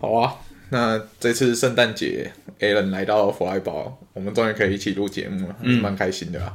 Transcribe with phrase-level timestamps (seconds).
[0.00, 0.34] 好啊，
[0.70, 6.54] 那这次圣诞节，Alan 来到弗莱堡，我们终于可以一起录节目了，嗯，蛮开心的啊。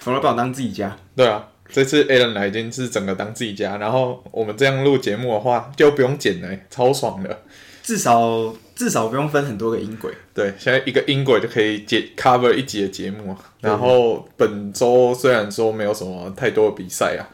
[0.00, 7.40] 弗莱堡当自己家，对啊，这次 Alan 来已经是整个当自己家，然后我们这样录节目的话，就不用剪了，超爽的。
[7.82, 13.34] 至少至少不用分很多个音轨，对，现在一个音轨就可以解 cover 一集的节目。
[13.62, 17.24] 然后本周虽然说没有什么太多的比赛啊，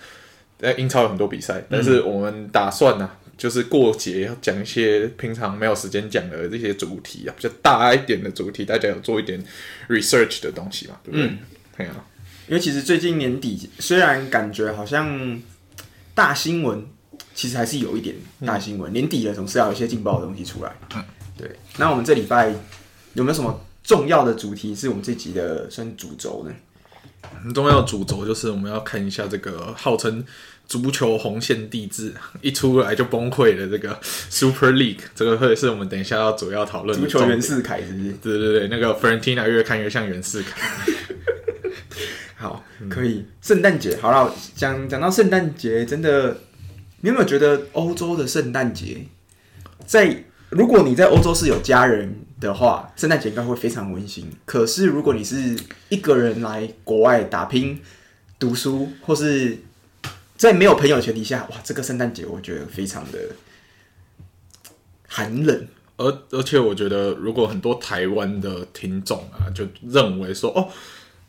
[0.61, 9.43] 但英超有很多比赛，但是我们打算呢、啊，就是过节要讲一些平常没有时间讲的这些主题啊，比较大一点的主题，大家有做一点
[9.89, 11.26] research 的东西嘛，对不对？
[11.26, 11.39] 嗯，
[11.79, 12.04] 对啊，
[12.48, 15.40] 因为其实最近年底虽然感觉好像
[16.14, 16.86] 大新闻。
[17.32, 18.14] 其实还是有一点
[18.45, 20.72] 大新闻，嗯、年底了总是要有一些劲爆的东西出来。
[20.95, 21.03] 嗯，
[21.39, 21.48] 对。
[21.79, 22.53] 那我们这礼拜
[23.14, 26.53] 有没有什么重要的主题是我们这集的算主轴呢？
[27.43, 30.22] 很重要的主轴就是我们要看一下这个号称
[30.71, 33.98] 足球红线地制 一出来就崩溃了这个
[34.31, 37.09] Super League，这个会是我们等一下要主要讨论的。
[37.09, 38.12] 足球袁世凯是不是？
[38.23, 40.61] 对对对，那个 Fiorentina 越看越像袁世凯。
[42.39, 43.27] 好，可以。
[43.43, 46.39] 圣诞节好了，讲讲到圣诞节，真的。
[47.03, 49.07] 你有没有觉得欧洲的圣诞节，
[49.87, 54.31] 在如果你在欧洲是有家人的话，圣诞节应该会非常温馨。
[54.45, 57.81] 可是如果你是一个人来国外打拼、
[58.39, 59.57] 读书，或是
[60.41, 63.19] 在没有朋友的前提下，哇，这个圣诞节我觉得非常的
[65.07, 65.69] 寒冷。
[65.99, 70.69] 而而且我觉得，如果很多台湾的听众啊，就认为说，哦。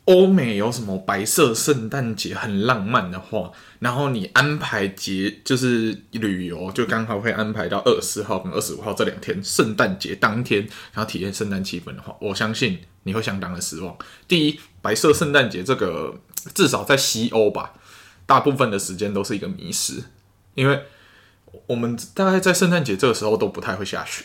[0.06, 13.96] 欧美有什么白色圣诞节很浪漫的话，然后你安排节就是旅游，就刚好会安排到二十号跟二十五号这两天，圣诞节当天，然后体验圣诞气氛的话，我相信你会相当的失望。
[14.26, 16.18] 第一，白色圣诞节这个
[16.52, 17.72] 至少在西欧吧，
[18.32, 20.02] 大部分的时间都是一个迷失，
[20.54, 20.80] 因为
[21.66, 24.24] 我们大概在圣诞节这个时候都不太会下雪。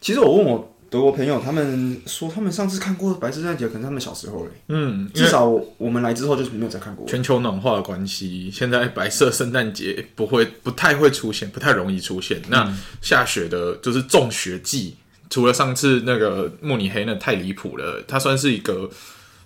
[0.00, 0.76] 其实我问我。
[0.90, 4.50] 德国朋友他们说，他们上次看过白色圣诞节，可能他们小时候嘞。
[4.66, 5.44] 嗯，至少
[5.78, 7.06] 我们来之后就是没有再看过。
[7.06, 12.38] 全球暖化的关系，现在白色圣诞节不会、不太会出现，不太容易出现。
[12.38, 14.96] 嗯、那下雪的，就是重雪季，
[15.30, 18.90] 除了上次那个慕尼黑那太离谱了，它算是一个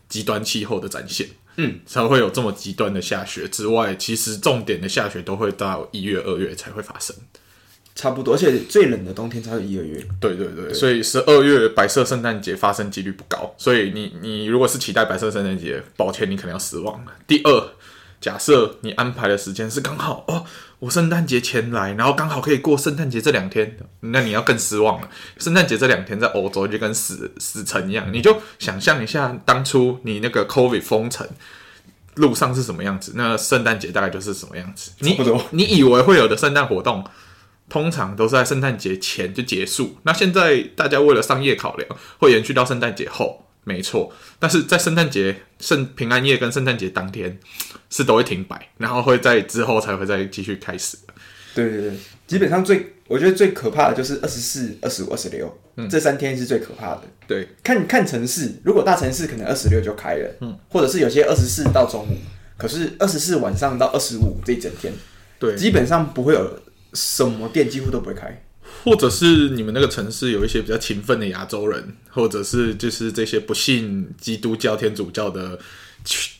[0.09, 1.29] 极端气候的展现。
[1.57, 7.15] 嗯，才会有这么极端的下雪之外，其实重点的下雪都会到一月、二月才会发生。
[7.95, 10.05] 差不多，而且最冷的冬天才有一二月。
[10.19, 13.55] 对对对，对所以十二月白色圣诞节发生几率不高。
[13.57, 17.13] 所以你你如果是期待白色圣诞节，抱歉，你可能要失望了。
[17.29, 17.69] 第二，
[18.21, 20.45] 假设你安排的时间是刚好哦，
[20.85, 25.09] 我圣诞节前来，然后刚好可以过圣诞节这两天，那你要更失望了。
[25.39, 31.27] 圣诞节这两天在欧洲就跟死死城一样，你就想象一下当初你那个 COVID 封城，
[32.17, 34.91] 路上是什么样子，那圣诞节大概就是什么样子。
[34.99, 35.17] 你
[35.53, 37.03] 你以为会有的圣诞活动，
[37.71, 39.97] 通常都是在圣诞节前就结束。
[40.03, 44.13] 那现在大家为了商业考量，会延续到圣诞节后，没错。
[44.39, 47.39] 但是在圣诞节、圣平安夜跟圣诞节当天
[47.89, 50.99] 是都会停摆，然后会在之后才会再继续开始。
[51.55, 51.93] 对对对，
[52.27, 55.59] 基本上最我觉得最可怕的就是二十四、二十五、二十六，
[55.89, 57.03] 这三天是最可怕的。
[57.27, 62.17] 对，看看城市，如果大城市可能二十六就开了，嗯，或者是有些二十四到中午，
[62.59, 64.93] 可是二十四晚上到二十五这一整天，
[65.39, 66.61] 对，基本上不会有。
[66.97, 68.41] 什么店几乎都不会开，
[68.85, 75.59] 或者是你们那个城市有一些比较勤奋的亚洲人，或者是就是这些不信基督教、天主教的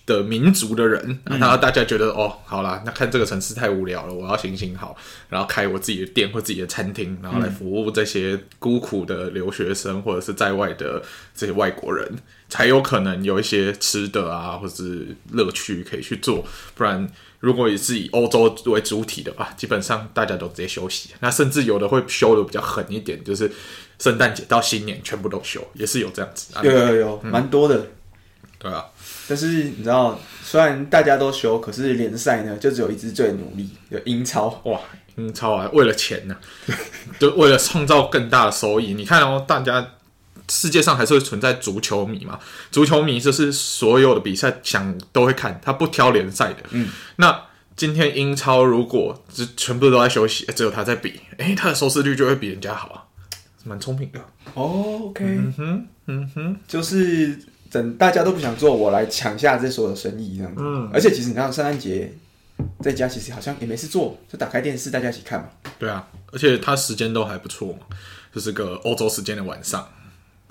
[0.05, 4.95] 的民族的人，然后大家觉得、嗯、哦，好啦，那看这个城市太无聊了，我要行行好，
[5.31, 11.03] 然后开我自己的店或自己的餐厅，然后来服务这些孤苦的留学生或者是在外的
[11.35, 12.07] 这些外国人，
[12.51, 16.45] 才有可能有一些吃的啊，或者是乐趣可以去做，
[16.75, 17.11] 不然。
[17.45, 21.11] 如果也是以欧洲为主体的话，基本上大家都直接休息。
[21.21, 23.53] 那甚至有的会休的比较狠一点，就是
[23.99, 26.55] 圣诞节到新年全部都休，也是有这样子。
[26.63, 27.87] 有有有，蛮、嗯、多的。
[28.59, 28.87] 对啊，
[29.29, 34.49] 但是你知道，虽然大家都休，可是联赛呢，就只有一支最努力，有英超。
[34.65, 34.81] 哇，
[35.17, 36.35] 英超啊，为了钱呢、
[36.69, 36.73] 啊，
[37.21, 38.95] 就为了创造更大的收益。
[38.95, 39.87] 你看哦，大家。
[40.51, 42.39] 世界上还是会存在足球迷嘛？
[42.71, 46.59] 足球迷就是所有的比赛想都会看，他不挑联赛的。
[46.71, 47.45] 嗯，那
[47.77, 53.05] 今天英超如果只全部都在休息，只有他在比，哎、欸，他的收视率就会比人家好啊，
[53.65, 54.21] 蛮聪明的。
[54.53, 57.39] 哦，OK，嗯哼，嗯哼，就是
[57.71, 60.63] 等大家都不想做，我来抢下这所有的生意这样子。
[60.63, 62.13] 嗯，而且其实你知道，圣诞节
[62.81, 65.49] 在家其实好像也没事做，就打开电视大家一起看嘛。
[65.79, 67.81] 对啊，而且他时间都还不错嘛，
[68.33, 69.89] 就是个欧洲时间的晚上。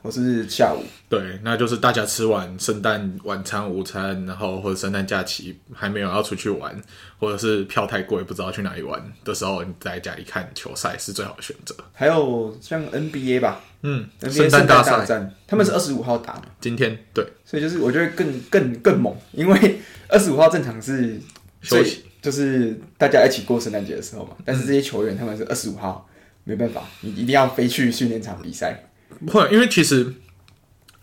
[0.04, 0.84] 或是下午。
[1.10, 6.80] 对，那就是大家吃完圣诞晚餐、午餐，然后或者圣诞假期还没有要出去玩，
[7.18, 11.74] 或者是票太贵不知道去哪里玩的时候，你在家里看球赛是最好的选择。
[11.94, 16.44] 还有像 NBA 吧，嗯，NBA 圣诞大战，他们是二十五号打嘛？
[16.60, 19.80] 今天对，所以就是我觉得更更更猛，因为
[20.10, 21.18] 二十五号正常是
[21.62, 24.36] 休息，就是大家一起过圣诞节的时候嘛。
[24.44, 26.10] 但是这些球员他们是二十五号，
[26.44, 28.84] 没办法，你一定要飞去训练场比赛。
[29.26, 30.14] 不会，因为其实。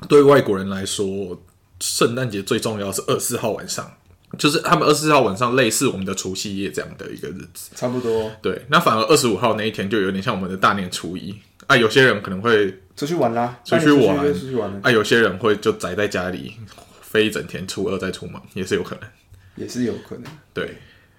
[0.09, 1.39] 对外国人来说，
[1.79, 3.99] 圣诞节最重要是二十四号晚上，
[4.39, 8.33] 就是他们二十四号晚上类似我们的除夕夜这样的一个日子，差不多。
[8.41, 11.77] 对，那反而二十五号那一天就有点像我们的大年初一啊。
[11.77, 14.91] 有些人可能会出去玩啦，出去玩，出去玩啊。
[14.91, 16.55] 有些人会就宅在家里，
[17.03, 19.11] 飞一整天，初二再出门也是有可能，
[19.57, 20.25] 也是有可能。
[20.55, 20.79] 对，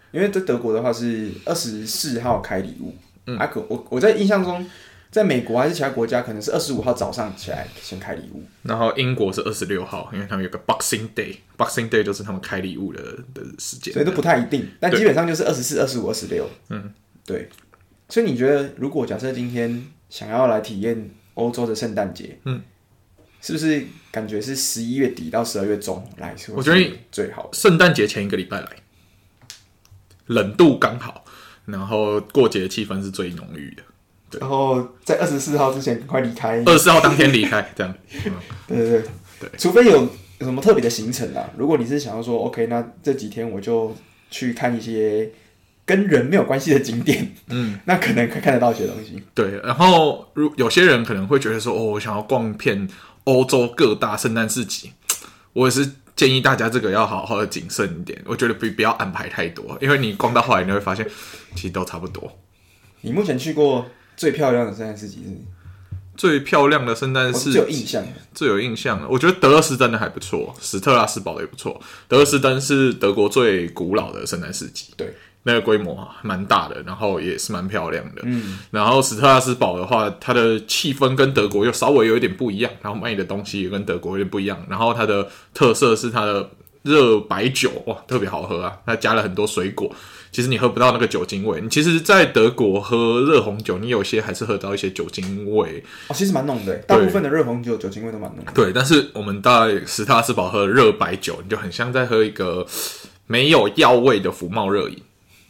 [0.09, 2.95] 因为在德国的话是二十四号开礼物，
[3.27, 4.67] 嗯，啊可我我在印象中。
[5.11, 13.01] 在美国还是其他国家，可能是二十五号早上起来先开礼物，然后英国是二十六号，因为他们有个 Boxing Day，Boxing Day 就是他们开礼物的
[13.33, 16.49] 的时间，所以都不太一定，但基本上就是二十四、二十五、二十六。
[16.69, 16.93] 嗯，
[17.25, 17.49] 对。
[18.07, 22.61] 所以你觉得，如果假设今天想要来体验欧洲的圣诞节，嗯，
[23.41, 26.55] 是不是感觉是十一月底到十二月中来说？
[26.55, 28.67] 我觉得最好圣诞节前一个礼拜来，
[30.27, 31.25] 冷度刚好，
[31.65, 33.83] 然后过节气氛是最浓郁的。
[34.39, 36.63] 然后在二十四号之前赶快离开。
[36.65, 37.93] 二十四号当天离开，这样。
[38.25, 38.33] 嗯、
[38.67, 39.03] 对对对
[39.41, 40.07] 对，除非有
[40.39, 41.49] 有什么特别的行程啦。
[41.57, 43.95] 如果你是想要说，OK，那这几天我就
[44.29, 45.29] 去看一些
[45.85, 49.21] 跟人没有关系的景点，嗯， 那可能可以看得到一些东西。
[49.33, 52.87] 对，然后如有些人可能会觉得说，哦，我想要逛遍
[53.25, 54.91] 欧洲各大圣诞市集，
[55.53, 58.21] 我也是建议大家这个要好好的谨慎一点。
[58.25, 61.05] 我觉得不不要安排太多，因为你逛到后来你会发现，
[61.55, 62.31] 其实都差不多。
[63.01, 63.85] 你目前去过？
[64.21, 65.35] 最漂亮的圣诞市集是？
[66.15, 71.81] 最漂亮的圣诞市集，最有印象，最有印象的，我觉得德勒斯登的还不错，史特拉斯堡的也不错。
[72.07, 78.21] 德勒斯登是德国最古老的圣诞市集，对，那个规模蛮大的，然后也是蛮漂亮的。
[78.25, 86.47] 嗯，然后史特拉斯堡的话，它的气氛跟德国又稍微有一点不一样，然后卖的东西也跟德国有点不一样，然后它的特色是它的
[86.83, 89.91] 热白酒，哇，特别好喝啊，它加了很多水果。
[90.31, 95.83] 其实你喝不到那个酒精味，你其实，在德国喝热红酒，你有些还是喝到一些酒精味。
[96.07, 98.45] 哦，其实蛮浓的，大部分的热红酒酒精味都蛮浓。
[98.53, 102.65] 对，但是我们在史特拉斯堡喝热白酒，你就很像在喝一个
[103.27, 105.03] 没有药味的福茂热饮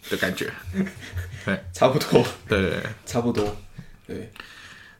[0.09, 0.51] 的感觉。
[1.45, 2.25] 对，差不多。
[2.47, 3.55] 对，对，对，差不多。
[4.07, 4.31] 对，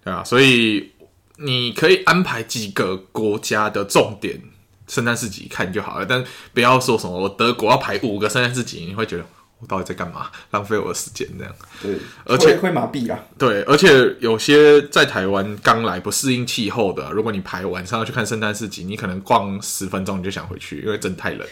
[0.04, 0.92] 对啊，所以
[1.38, 4.40] 你可以安排几个国家的重点
[4.88, 6.24] 圣诞市集看就好了，但
[6.54, 9.26] 不要说什么我德国要排五个圣诞市集，你会觉得。
[9.62, 10.30] 我到底在干嘛？
[10.52, 11.56] 浪费我的时间这样。
[11.82, 13.24] 对，而且会麻痹啦。
[13.38, 13.88] 对，而且
[14.20, 21.48] 有些在台湾刚来不适应气候的，如果你排晚上要去看圣诞市集，你可能逛十分钟你就想回去，因为真太冷，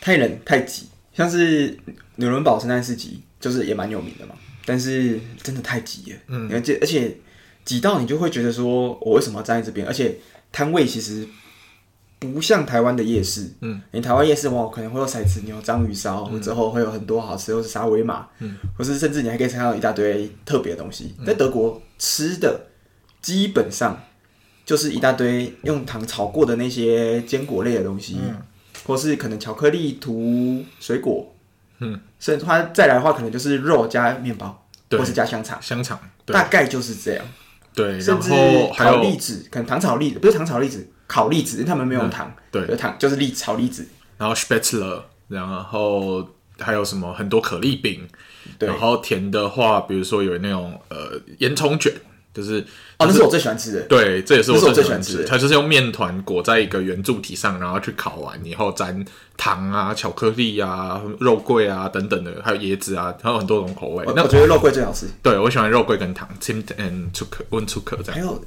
[0.00, 0.88] 太冷太挤。
[1.12, 1.78] 像是
[2.16, 4.34] 纽伦堡圣诞市集，就是也蛮有名的嘛，
[4.64, 6.18] 但是真的太挤了。
[6.28, 7.16] 嗯，而且而且
[7.64, 9.86] 挤到你就会觉得说，我为什么要站在这边？
[9.86, 10.16] 而且
[10.50, 11.28] 摊位其实。
[12.18, 21.14] 不像台湾的夜市，嗯，你台湾夜市哇，可能会有骰子牛、章鱼烧，嗯、之后会有很多好吃，或是沙威玛，嗯，或是甚至你还可以看到一大堆特别的东西。
[21.18, 22.58] 嗯、在德国吃的
[23.20, 24.02] 基本上
[24.64, 28.34] 就是一大堆用糖炒过的那些坚果类的东西，嗯，
[28.86, 31.34] 或是可能巧克力涂水果，
[31.80, 37.24] 嗯，甚至它再来的话，可能就是肉加面包，或是加香肠，香肠，大概就是这样，
[37.74, 38.30] 对，甚至
[38.74, 40.88] 烤栗子，可能糖炒栗子，不是糖炒栗子。
[41.06, 43.86] 烤栗子，他们没有糖，嗯、对，有糖就是栗炒栗子，
[44.18, 48.08] 然后 Spätzle，然后还有什么很多可丽饼，
[48.58, 48.68] 对。
[48.68, 51.92] 然后甜的话，比如说有那种呃烟囱卷，
[52.34, 52.60] 就是
[52.98, 59.04] 哦，那是我最喜欢吃的，对，这也是我最喜欢吃的，它就是用面团裹在一个圆柱体上，然后去烤完以后沾
[59.36, 64.04] 糖啊、巧克力啊、肉桂啊等等的，还有椰子啊，还有很多种口味。
[64.16, 68.14] 那我觉得肉桂最好吃，对我喜欢肉桂跟糖，Zimt and Zucker，Zucker 这样。
[68.14, 68.42] 还有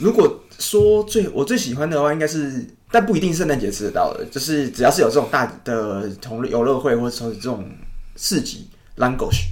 [0.00, 7.70] 如果说最我最喜欢的话，应该是，但不一定圣诞节吃得到的，就是只要是有这种大的同游乐会或者说这种
[8.16, 9.44] 市集，Langosch，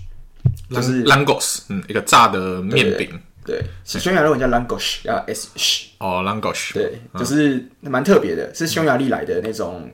[0.71, 3.09] 就是 Langosch，嗯，一个炸的面饼，
[3.45, 9.90] 对，匈牙利文叫 Langosch，要 S Sh，哦，Langosch，对，就是蛮特别的，是匈牙利来的那种，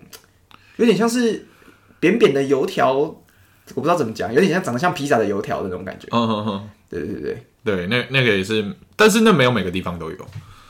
[0.77, 1.47] 有点像是
[2.01, 3.25] 扁扁的油条，我
[3.75, 7.47] 不知道怎么讲，有点像长得像披萨的油条的那种感觉，嗯嗯嗯，对对对。
[7.65, 10.17] 对，那那个也是，但是那没有每个地方都有，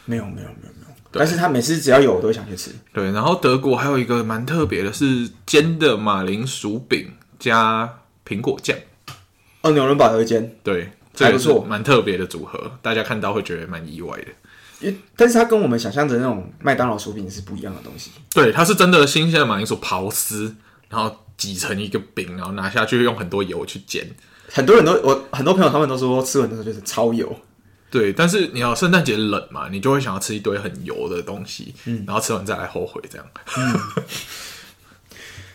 [0.05, 0.95] 没有没有没有没有。
[1.11, 2.71] 对但是他每次只要有，我都会想去吃。
[2.93, 8.77] 对，然后德国还有一个蛮特别的，是煎的马铃薯饼加苹果酱。
[9.63, 14.27] 哦，纽伦堡有一间，对，这个、还不错，蛮特别的组合，大家看到会觉得蛮意外的。
[14.81, 18.11] 因但是它跟我们想象的那种麦当劳薯饼是不一样的东西。
[18.35, 20.55] 对，它是真的新鲜的马铃薯刨丝，
[20.89, 24.07] 然后挤成一个饼，然后拿下去用很多油去煎。
[24.49, 27.35] 很多人都我很多朋友他们都说吃完的时候就是超油。
[27.91, 33.27] 对，但是你要圣诞节冷嘛，你就会想要吃一堆很油的东西，嗯，然后吃完再来后悔这样。
[33.57, 33.81] 嗯，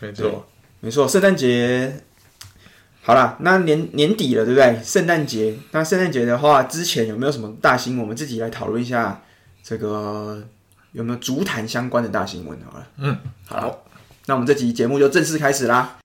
[0.00, 0.46] 没错，
[0.80, 2.02] 没错，圣诞节。
[3.02, 4.80] 好啦，那年年底了，对不对？
[4.84, 8.02] 圣诞节，那圣诞节的话，之前有没有什么大新闻？
[8.02, 9.22] 我们自己来讨论一下，
[9.62, 10.42] 这个
[10.92, 12.58] 有没有足坛相关的大新闻？
[12.64, 13.84] 好了，嗯，好，好，
[14.26, 15.99] 那我们这集节目就正式开始啦。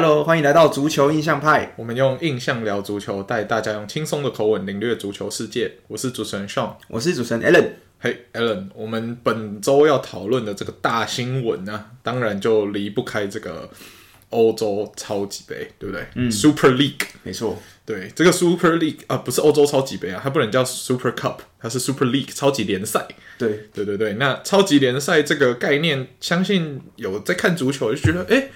[0.00, 1.74] Hello，欢迎来到足球印象派。
[1.74, 5.72] 我们用印象聊足球，带大家用轻松的口吻领略足球世界。
[5.88, 7.68] 我是主持人 Sean，我是主持人 Alan。
[7.98, 13.68] 嘿、hey，Alan，我们本周要讨论的这个大新闻呢、啊，当然就离不开这个
[14.30, 16.06] 欧洲超级杯，对不对？
[16.14, 17.60] 嗯，Super League，没错。
[17.84, 23.08] 对，这个 Super League 啊，不是欧洲超级杯啊，它不能叫 Super Cup，它是 Super League 超级联赛。
[23.36, 24.12] 对，对对对。
[24.12, 28.48] 那超级联赛这个概念，相信有在看足球就觉得，哎。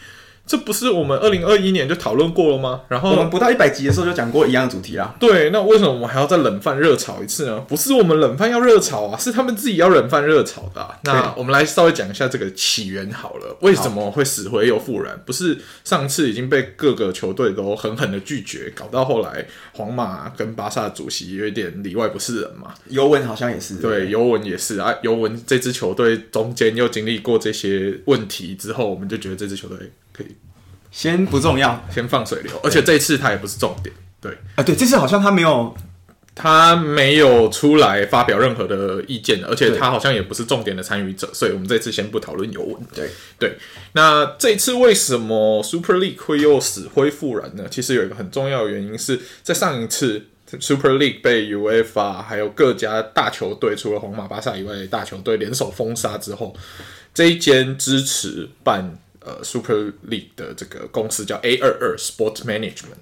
[0.44, 2.82] 这不是我们二零二一年就讨论过了吗？
[2.88, 5.14] 然后我们不到一百集的时候就讲过一样的主题啦。
[5.18, 7.58] 对，那为什么我们还要再冷饭热炒一次呢？
[7.60, 10.98] 不是我们冷饭要热炒啊，是他们自己要冷饭热炒的啊。
[11.04, 15.18] 那我们来稍微讲一下这个起源好了，为什么会死灰又复燃？
[15.24, 22.74] 不是上次已经被各个球队都狠狠的拒绝，搞到后来皇马跟巴萨主席有一点里外不是人嘛？
[22.88, 24.92] 尤文好像也是，对，尤文也是啊。
[25.02, 29.78] 尤文这支球队中间又经历过这些问题之后，我们就觉得这支球队
[30.12, 30.36] 可以。
[30.90, 32.52] 先不重要，先放水流。
[32.62, 35.74] 而且这一次他也不是重点，对啊，对，这次好像他没有，
[36.34, 42.76] 他没有出来发表任何的意见，而且他好像也不是重点的参与者，所以我们这次先不讨论尤文。
[42.94, 43.56] 对对，
[43.94, 47.64] 那这一次为什么 Super League 会又死灰复燃呢？
[47.70, 50.22] 其实有一个很重要的原因是在上一次
[50.60, 56.54] Super League 被 UEFA 还有各家大球队，除了皇马、巴萨以外的大球队联手封杀之后，
[57.14, 58.98] 这一间支持办。
[59.24, 63.00] 呃，Super League 的这个公司叫 A 二二 Sport Management，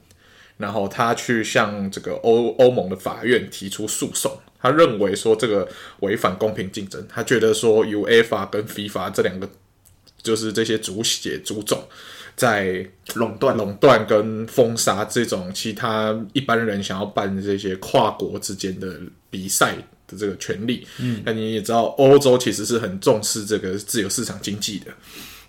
[0.58, 5.66] 然后他去向这个欧欧盟的法院提出诉讼，他认为说这个
[6.00, 9.48] 违反公平竞争，他觉得说 UEFA 跟 FIFA 这两个
[10.22, 11.82] 就是这些足协足总
[12.36, 19.00] 在垄断、垄断跟封杀这种其他一般人想要办这些跨国之间的
[19.30, 19.74] 比赛
[20.06, 20.86] 的这个权利。
[20.98, 24.92] 嗯，那你也知道，欧洲其实是很重视这个自由市场经济的。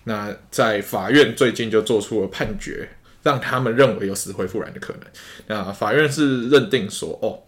[0.04, 2.88] 那在法院最近就做出了判决，
[3.22, 5.02] 让他们认为有死灰复燃的可能。
[5.46, 7.38] 那法院是认定说，哦，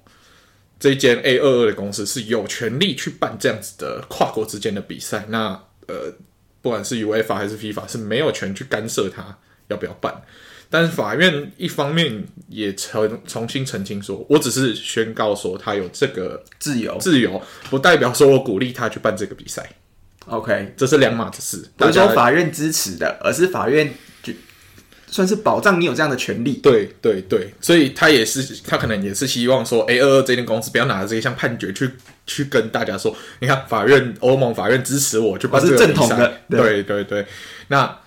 [0.79, 5.25] 这间 A 二二的公司是有权利去办这样子的跨国之间的比赛。
[5.29, 6.13] 那呃，
[6.63, 9.37] 不管是 UEFA 还是 FIFA 是没有权去干涉他
[9.69, 10.15] 要不要办。
[10.71, 19.69] 但是法院一方面也重重新澄清说，我只是宣告说他有这个自由，自由不代表说我鼓励他去办这个比赛。
[20.27, 24.33] OK，这是两码子事，不是说法院支持的，而是法院就
[25.07, 26.55] 算是保障你有这样的权利。
[26.63, 31.91] 对对对，所以他也是，他可能也是希望说，A 二二这间公司不要拿着这一项判决去
[32.27, 35.77] 去跟大家说，你看法院欧盟法院支持我，就把这个。
[35.77, 36.41] 是正统的。
[36.49, 37.27] 对对对，对，
[37.69, 37.99] 那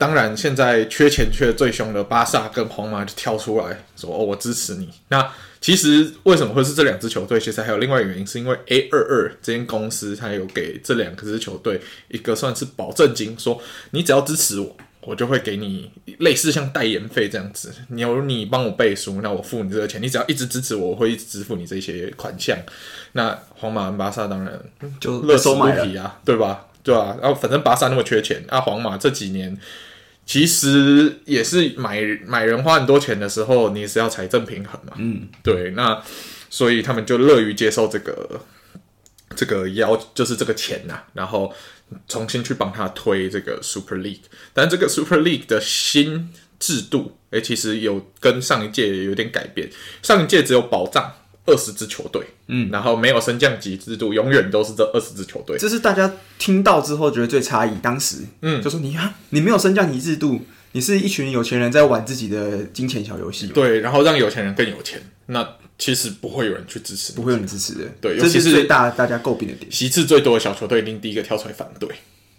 [0.00, 4.88] 当然现在缺钱缺最凶的巴萨跟皇马就跳出来说，哦，我支持你。
[5.08, 5.30] 那
[5.60, 7.38] 其实为什么会是这两支球队？
[7.38, 11.78] 其实还有另外一个原因，是因为 A 二二这间公司，它有给这两支球队
[12.08, 15.90] 一个算是保证金，说你只要支持我，我就会给你
[16.20, 17.70] 类似像代言费这样子。
[17.88, 20.00] 你有你帮我背书，那我付你这个钱。
[20.00, 22.56] 你只要一直支持我，我会一直支付你这些款项。
[23.12, 24.58] 那皇马跟巴萨当然
[24.98, 26.68] 就乐此不疲啊，对吧？
[26.82, 27.18] 对吧？
[27.20, 29.54] 然后反正巴萨那么缺钱，啊，皇马这几年。
[30.30, 34.92] 其实也是买买人花很多钱的时候，你是要财政平衡嘛？
[34.96, 36.00] 嗯，对，那
[36.48, 38.40] 所以他们就乐于接受这个
[39.34, 41.52] 这个要就是这个钱呐、啊，然后
[42.06, 44.20] 重新去帮他推这个 Super League。
[44.54, 49.68] 但这个 Super League 的新制度，诶，其实有跟上一届有点改变。
[50.00, 51.12] 上一届只有保障。
[51.50, 55.58] 二十支球队，嗯，然后没有升降级制度，永远都是这二十支球队。
[55.58, 57.76] 这是大家听到之后觉得最差异。
[57.82, 60.40] 当时，嗯，就说你啊，你没有升降级制度，
[60.72, 63.48] 你是一群有钱人在玩自己的金钱小游戏。
[63.48, 67.84] 对，然后让有钱人更有钱，那其实不会有人去支持，不会有人支持的。
[68.00, 69.70] 对，这是最大大家诟病的点。
[69.72, 71.88] 席次最多的小球队一定第一个跳出来反对，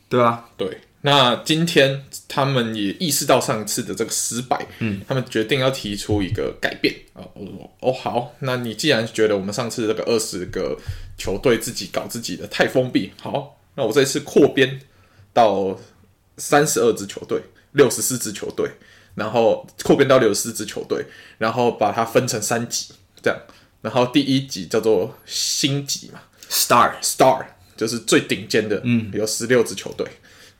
[0.07, 0.79] 对啊，对。
[1.03, 7.25] 那今天他们也意识到上一次的这个失败，嗯，他们决定要提出一个改变啊。
[7.34, 10.77] 我说哦，好，那你既然觉得我们上次这个二十个
[11.17, 14.79] 球队自己搞自己的太封闭，好，那我这次扩编，
[15.34, 15.79] 到
[16.38, 17.41] 三十二支球队，
[17.72, 18.70] 六十四支球队，
[19.15, 21.03] 然后扩编到六十四支球队，
[21.39, 22.93] 然后把它分成三级，
[23.24, 23.39] 这样。
[23.81, 27.43] 然后第一级叫做星级嘛，Star Star
[27.75, 30.05] 就是最顶尖的，嗯，有十六支球队。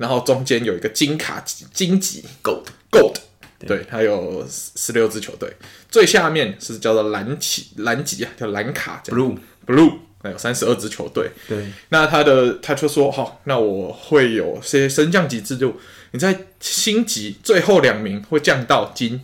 [0.02, 3.18] 然后中间有一个金卡级、金级 Gold Gold，
[3.60, 5.56] 对，它有十六支球队。
[5.92, 11.30] 最下面是叫做蓝旗蓝级啊，叫蓝卡 Blue Blue，那有三十二支球队。
[11.48, 15.80] 对，那他的他就说好，那我会有些升降级制度。
[16.14, 19.22] 你在星级最后两名会降到金，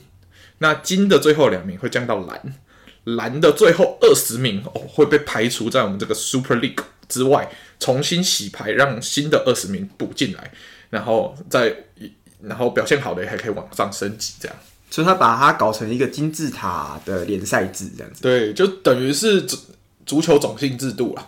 [0.59, 2.53] 那金的最后两名会降到蓝。
[3.03, 7.49] 蓝的最后二十名哦，会被排除在我们这个 Super League 之外，
[7.79, 10.51] 重新洗牌，让新的二十名补进来，
[10.89, 11.75] 然后再
[12.41, 14.57] 然后表现好的还可以往上升级，这样。
[14.89, 18.21] 所以他把它搞成一个金字塔的联赛制，这样子。
[18.21, 19.57] 对，就等于是足
[20.05, 21.27] 足球种姓制度了，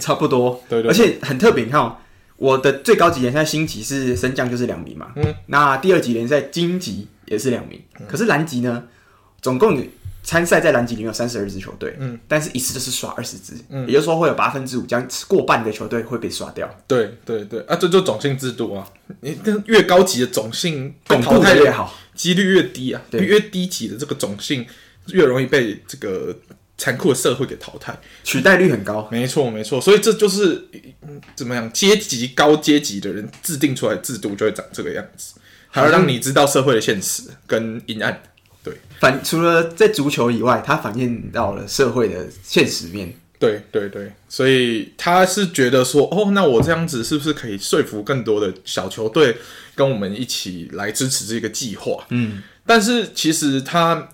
[0.00, 0.62] 差不多。
[0.68, 0.90] 对，对对。
[0.90, 1.96] 而且很特别，你看哦，
[2.36, 8.84] 我的最高级联赛星级是升降就是两名嘛，嗯，那第二级联赛金级也是两名，嗯、可是蓝级呢，
[9.40, 9.82] 总共。
[10.22, 16.68] 参赛在蓝级里面有三十二支球队，嗯，但是一次就是刷二十支，嗯，也就是说会有八分之五，将过半的球队会被刷掉。
[16.86, 18.88] 对对对，啊，这就种姓制度啊，
[19.20, 19.36] 你
[19.66, 24.64] 越高级的种姓被淘汰越好，几率越低啊，对，越低级的这个种姓
[25.08, 26.36] 越容易被这个
[26.78, 29.08] 残酷的社会给淘汰，取代率很高。
[29.10, 30.68] 没错没错，所以这就是
[31.34, 35.34] 怎么样阶级高阶级的人制定出来的制度就会长这个样子，
[35.68, 38.22] 还要让你知道社会的现实跟阴暗。
[39.02, 43.12] 对，反除了在足球以外，它反映到了社会的现实面。
[43.38, 49.36] 对对对，所以他是觉得说，哦，那我这样子是不是可以说服更多的小球队
[49.74, 52.06] 跟我们一起来支持这个计划？
[52.10, 54.08] 嗯，但是其实他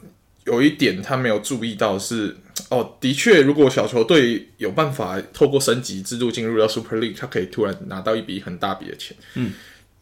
[0.47, 2.35] 有一点他没有注意到是，
[2.71, 9.15] 哦，的确，如果小球队有办法透过升级制度进入到 Super League，他可以突然拿到一笔很大笔的钱。
[9.35, 9.53] 嗯，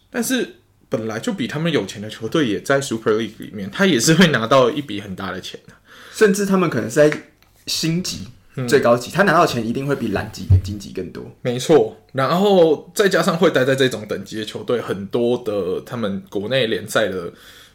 [0.08, 0.54] 但是。
[0.96, 5.74] 本来就比他们有钱的球队也在 Super League 里面，他也是会拿到一笔很大的钱的，
[6.14, 7.22] 甚至他们可能是在
[7.66, 8.28] 星级
[8.66, 11.22] 最高级，嗯、他拿到的钱一定会比蓝级跟金级更多。
[11.42, 17.30] 没错，然后再加上会待在这种等级的球队，很多的他们国内联赛的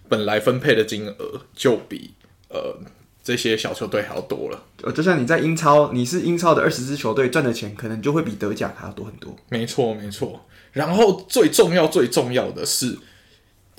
[0.10, 2.16] 本来分配的金额就比
[2.50, 2.76] 呃
[3.24, 4.64] 这些小球队还要多了。
[4.82, 9.36] 呃，就像你在英超，你是英超的二十支球队赚的钱，可能就会比德甲还要多很多。
[9.50, 10.48] 没错，没错。
[10.72, 12.98] 然后最重要、最重要的是，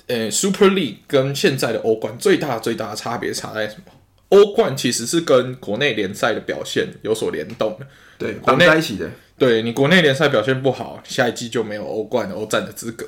[0.07, 3.91] 呃，Super League 跟现在的欧冠最大、最大的差别差在什么？
[4.29, 7.87] 欧冠其实是跟国内联赛的表现有所联动的，
[8.17, 9.09] 对，绑在一起的。
[9.37, 13.07] 对，你国内联赛表现不好，下一季就没有欧冠、欧战的资格。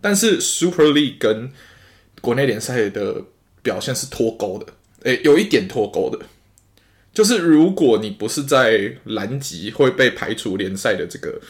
[0.00, 1.50] 但是 Super League 跟
[2.20, 3.22] 国内联赛的
[3.62, 4.66] 表现是脱钩的，
[5.02, 6.18] 诶，有一点脱钩的，
[7.14, 11.40] 就是如果你不是在蓝级会被排除联赛的这个。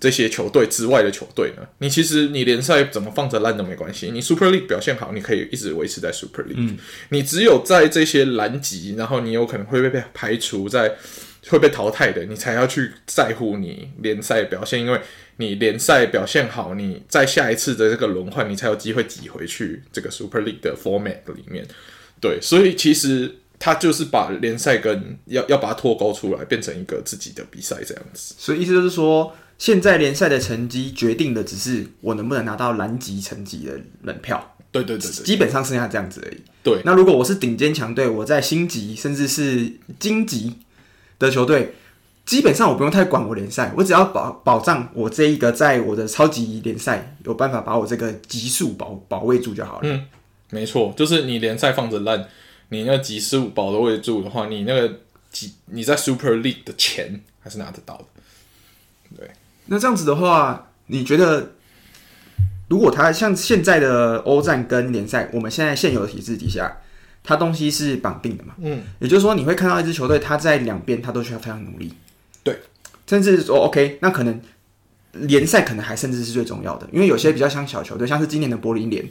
[0.00, 1.62] 这些球队之外的球队呢？
[1.78, 4.10] 你其实你联赛怎么放着烂都没关系。
[4.10, 6.56] 你 Super League 表现好，你可以一直维持在 Super League。
[6.56, 6.76] 嗯，
[7.08, 10.94] 你只有在这些蓝级，然后你有可能会被排除在
[11.48, 15.00] 会被淘汰的，你才要去在乎你联赛表现，因为
[15.36, 21.64] 你联赛表现好，你在下一次的这个轮换，你才有机会挤回去这个 Super League 的 format 里面。
[22.20, 28.34] 对，所以其实他就是把联赛跟要要把它脱钩出来，变成一个自己的比赛这样子。
[28.36, 29.34] 所以意思就是说。
[29.58, 34.56] 现在联赛的成绩决定的只是我能不能拿到蓝级成绩的门票。
[34.72, 36.40] 对对对对，基本上剩下这样子而已。
[36.60, 40.58] 对，那如果我是顶尖强队，我在星级甚至是金级
[41.16, 41.74] 的球队，
[42.26, 49.82] 基本上我不用太管我联赛，我只要保保障我这一个在我的超级联赛有办法把我这个级数保保卫住就好了。
[49.84, 50.04] 嗯，
[50.50, 52.28] 没错，就是你联赛放着烂，
[52.70, 54.98] 你那级数保得卫住的话，你那个
[55.30, 58.04] 级你在 Super League 的钱还是拿得到的。
[59.16, 59.30] 对。
[59.66, 61.52] 那这样子的话，你觉得，
[62.68, 66.76] 如果他像现在的欧战跟联赛，我们现在现有的体制底下，
[67.22, 68.54] 他东西是绑定的嘛？
[68.58, 71.94] 嗯，也就是说，你会看到一支球队，他在两边他都需要非常努力。
[72.42, 72.60] 对，
[73.06, 74.38] 甚至说 OK，那可能
[75.12, 79.02] 联赛可能还甚至是最重要的，因为有些比较像小球队，像是今年的柏林联，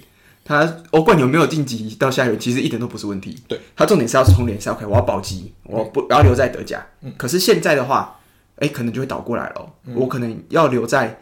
[0.46, 3.36] 他欧冠有没有晋级到下一轮，其实一点都不是问题。
[3.48, 6.86] 对，他重点是要冲联赛，OK，我要保级，我不我要留在德甲。
[7.02, 8.20] 嗯，可是现在的话。
[8.64, 9.74] 哎，可能就会倒过来了。
[9.88, 11.20] 嗯、我可能要留在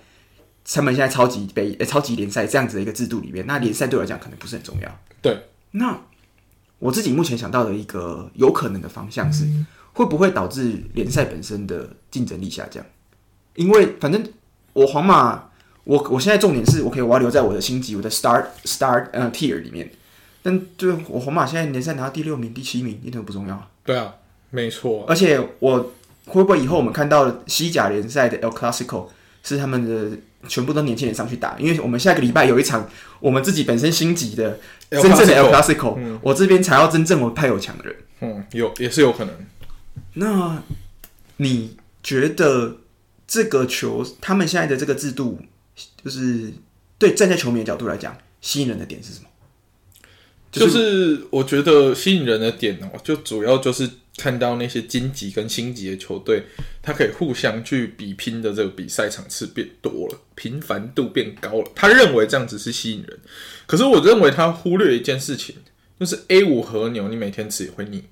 [0.64, 3.44] 成本现在超级杯、超级联赛这样子的一个制度里面。
[3.48, 5.00] 那联赛对我来讲可能不是很重要。
[5.24, 5.36] 对，
[5.72, 6.00] 那
[6.78, 9.48] 我自己目前想到的一个有可能的方向是，
[9.94, 12.86] 会不会导致联赛本身的竞争力下降？
[13.56, 14.24] 因为反正
[14.74, 15.46] 我皇马，
[15.84, 19.92] 我我现在重点是我可以我要留在我的星级，我的 Star Star 呃 Tier 里面。
[20.44, 23.68] 但就我皇马现在联赛拿到第六名、第七名，一点都不重要。
[23.84, 24.14] 对啊，
[24.52, 25.06] 没错。
[25.08, 25.92] 而且我。
[26.26, 29.08] 会不会以后我们看到西甲联赛的 El Clasico
[29.44, 37.96] 是他们的全部都年轻人上去打，因为我们下个礼拜有一场我们自己本身星级的真正的 El Clasico，嗯，我这边才要真正我派有强的人。
[38.22, 39.34] 嗯，有也是有可能。
[40.14, 40.62] 那
[41.38, 42.78] 你觉得
[43.28, 45.40] 这个球他们现在的这个制度，
[46.04, 46.54] 就是
[46.98, 49.28] 对站在球迷的角度来讲，吸引人的点是什么？
[50.52, 56.44] 就是、就是、我觉得吸引人的点哦，就主要就是看到那些金级跟星级的球队，
[56.82, 61.72] 他可以互相去比拼的这个比赛场次变多了，频繁度变高了。
[61.76, 63.20] 他认为这样子是吸引人，
[63.66, 65.56] 可是我认为他忽略一件事情，
[66.00, 68.04] 就是 A 五和牛你每天吃也会腻，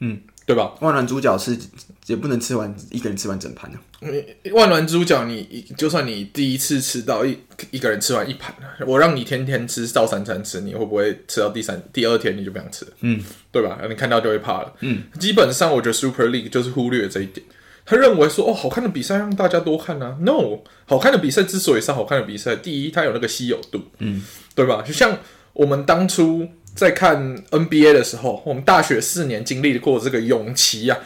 [0.00, 0.22] 嗯。
[0.46, 0.72] 对吧？
[0.80, 1.58] 万峦猪脚是
[2.06, 4.52] 也不能吃完一个人吃完整盘的。
[4.52, 7.36] 万峦猪脚，你就算你第一次吃到一
[7.72, 8.54] 一个人吃完一盘，
[8.86, 12.92] 我让你天天吃到三餐吃，你会不会吃到第三第二天你就不想吃了？
[13.00, 13.80] 嗯，对吧？
[13.88, 14.72] 你看到就会怕了。
[14.82, 17.44] 嗯，基本上我觉得 Super League 就是忽略这一点。
[17.84, 20.16] 他认为说，哦，好看的比赛让大家多看啊。
[20.20, 24.22] No，好看的比赛之所以是好看的比赛，第一它有那个稀有度，嗯，
[24.54, 24.82] 对吧？
[24.86, 25.18] 就像
[25.54, 26.46] 我们当初。
[26.76, 30.98] 在看 NBA 的时候，我们大学四年经历过这个勇骑啊。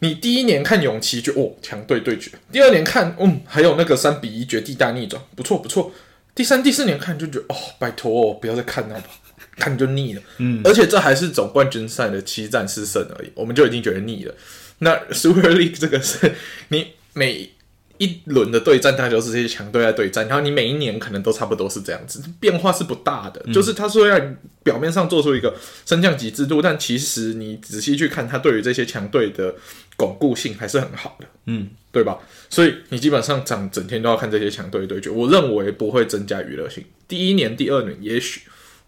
[0.00, 5.92] 你第一年看勇骑就哦强队对决，第二年看嗯还有那个三比一绝地大逆转，不错不错。
[6.34, 9.02] 第三、第四年看就觉得哦拜托哦不要再看了，
[9.56, 10.22] 看就腻了。
[10.38, 14.34] 嗯，而且这还是总冠军赛的七战四胜而已，我们就已经觉得腻了。
[14.80, 16.34] 那 Super League 这个是
[16.68, 17.53] 你每。
[17.98, 23.40] 一轮的对战，大家就是这些强队在对战，然后你每一年可能都差不多是这样子，变化是不大的。
[23.46, 24.20] 嗯、就是他说要
[24.62, 25.54] 表面上做出一个
[25.86, 29.54] 升降级制度，但其实你仔细去看，他对于这些强队的
[29.96, 32.18] 巩固性还是很好的，嗯，对吧？
[32.50, 36.84] 所以你基本上整整天都要看这些强队对决，我认为不会增加娱乐性。
[37.06, 38.40] 第一年、第二年也许，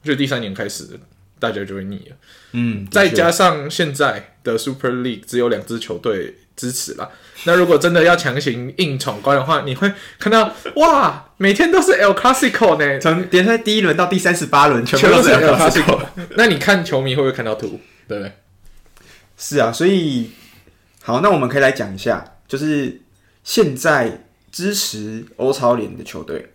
[0.03, 0.85] 就第三年开始
[1.39, 2.17] 大家就会腻了，
[2.53, 6.39] 嗯，再加上现在的 Super League 只有两支球队。
[6.57, 7.11] 支持了。
[7.45, 16.01] 那如果真的要强行硬闯关的话，你会看到哇，每天都是 El Clasico 呢，从联赛第一轮到第三十八轮全部都是 El Clasico。
[16.37, 17.79] 那你看球迷会不会看到图？
[18.09, 18.33] 对不对？
[19.37, 20.31] 是啊，所以
[21.03, 23.01] 好，那我们可以来讲一下，就是
[23.45, 26.53] 现在支持欧超联的球队，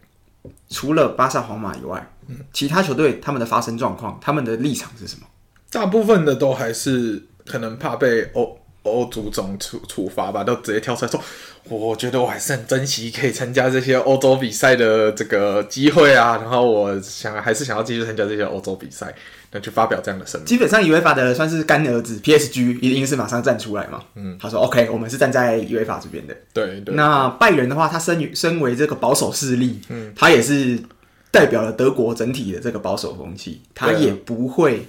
[0.70, 5.28] 除了巴萨、皇马以外，嗯，其他球队他们的发生状况，他们的立场是什么？
[5.72, 8.58] 大部分的都还是可能怕被欧。
[8.84, 11.22] 欧足总处处罚吧，都直接跳出来说，
[11.70, 19.14] 我觉得我还是很珍惜可以参加这些欧洲比赛的这个机会啊，然后我想还是想要继续参加这些欧洲比赛，
[19.52, 20.48] 那就发表这样的声明。
[20.48, 24.04] 基本上 UEFA 的算是干儿子，PSG 一定是马上站出来嘛。
[24.16, 26.36] 嗯，他说 OK，我们是站在 UEFA 这边的。
[26.52, 26.96] 对对。
[26.96, 30.82] 那拜仁的话，他身于身为这个保守势力，嗯，他也是
[31.30, 34.88] 代表了德国整体的这个保守风气，他也不会，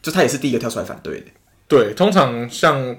[0.00, 1.26] 就他也是第一个跳出来反对的。
[1.66, 2.96] 对，通常像。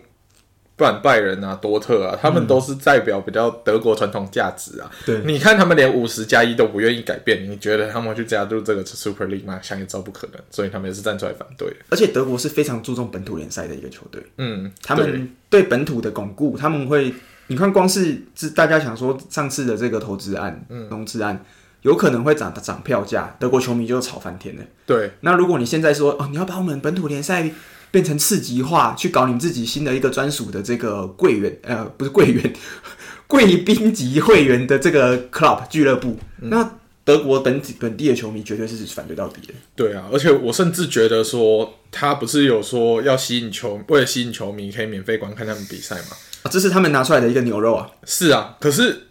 [0.77, 4.89] 不然拜仁啊、多特啊，他们都是代表比较德国传统价值啊。
[5.03, 9.59] 对，你看他们连五十加一都不愿意改变，你觉得他们会去加入这个 Super League 吗？
[9.59, 11.67] 想也知道不可能，所以他们也是站出来反对。
[11.89, 17.11] 而且德国是非常注重本土联赛的一个球队，嗯，他们对本土的巩固，他们会，
[17.47, 21.43] 你看光是是大家想说上次的这个投资案、嗯，融资案，
[21.81, 24.61] 有可能会涨涨票价，德国球迷就吵翻天了。
[24.85, 27.49] 对，那如果你现在说哦，你要把我们本土联赛。
[27.89, 32.53] 变成次级化，去搞你们自己新的一个专属的这个会员，呃，不是会员，
[33.27, 36.17] 贵宾级会员的这个 club 俱乐部。
[36.41, 39.53] 嗯、那德国本地本地的球迷绝对是反对到底的。
[39.75, 46.17] 对啊，而且我甚至觉得说，他不是有说要吸引球，为了吸引球迷可以免费观看他们比赛吗？
[46.43, 47.89] 啊，这是他们拿出来的一个牛肉啊。
[48.05, 49.07] 是啊，可是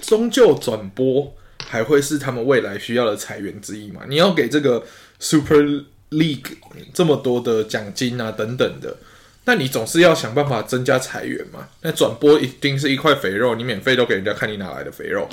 [0.00, 1.34] 终究转播
[1.66, 4.02] 还会是他们未来需要的财源之一嘛？
[4.08, 4.84] 你要给这个
[5.18, 5.84] Super。
[6.12, 6.56] League
[6.94, 8.96] 这么多的奖金啊等等的，
[9.44, 11.68] 那你总是要想办法增加财源嘛？
[11.80, 15.28] 那转播一定是一块肥肉，你免费都给人家看，你哪来的肥肉？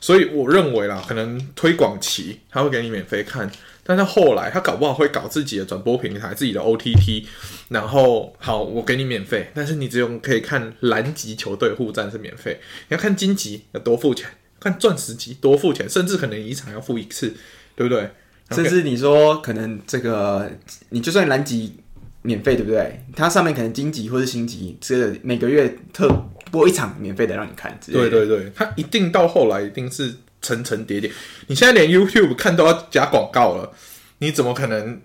[0.00, 3.50] 所以我认为啦，可能推广期他会给你免费看，
[3.82, 7.24] 但是后来他搞不好会搞自己的转播平台，自己的 OTT，
[7.68, 14.28] 然后好，我给你免费，但是你只有可以看蓝级球队互战是免费，你要看金级要多付钱，
[14.60, 17.34] 看钻石级多付钱，甚至可能一场要付一次，
[17.74, 18.10] 对不对？
[18.50, 20.50] 甚至你说可能这个
[20.90, 21.76] 你就算蓝级
[22.22, 23.04] 免费，对不对？
[23.16, 26.08] 它上面可能金级或是星级，这个每个月特
[26.50, 27.78] 播一场免费的让你看。
[27.86, 31.10] 对对对，它一定到后来一定是层层叠叠。
[31.46, 33.72] 你现在连 YouTube 看都要加广告了，
[34.18, 35.00] 你怎么可能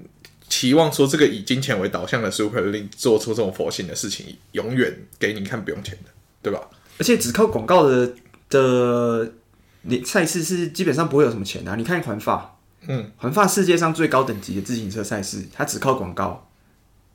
[0.47, 6.62] 期望说这个以金钱为导向的 Super League 做出这种佛性的事情，永远给你看不用钱的，对吧？
[6.99, 8.13] 而且只靠广告的
[8.49, 9.34] 的
[9.82, 11.75] 你赛事是基本上不会有什么钱的啊。
[11.75, 12.56] 你看环法。
[12.88, 16.50] 嗯，环法世界上最高等级的自行车赛事，它只靠广告，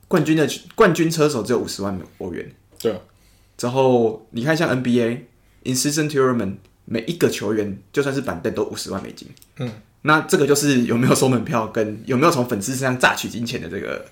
[0.07, 2.49] 冠军的冠军车手只有五十万欧元。
[2.79, 2.95] 对，
[3.57, 9.27] 之后你看像 NBA，in season tournament 每一个球员就算是板凳都五十万美金。
[9.57, 9.71] 嗯，
[10.03, 14.05] 那这个就是有没有收门票跟有没有从粉丝身上榨取金钱的这个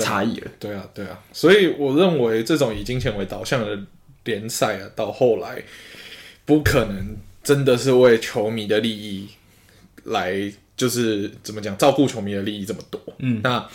[0.00, 0.50] 差异了。
[0.58, 3.78] 对啊，对啊，所以我认为这种以金钱为导向的
[4.24, 5.62] 联赛啊，到后来
[6.46, 9.28] 不可能真的是为球迷的利益
[10.04, 13.00] 来，就是怎么讲，照顾球迷的利益这么多。
[13.18, 13.68] 嗯，那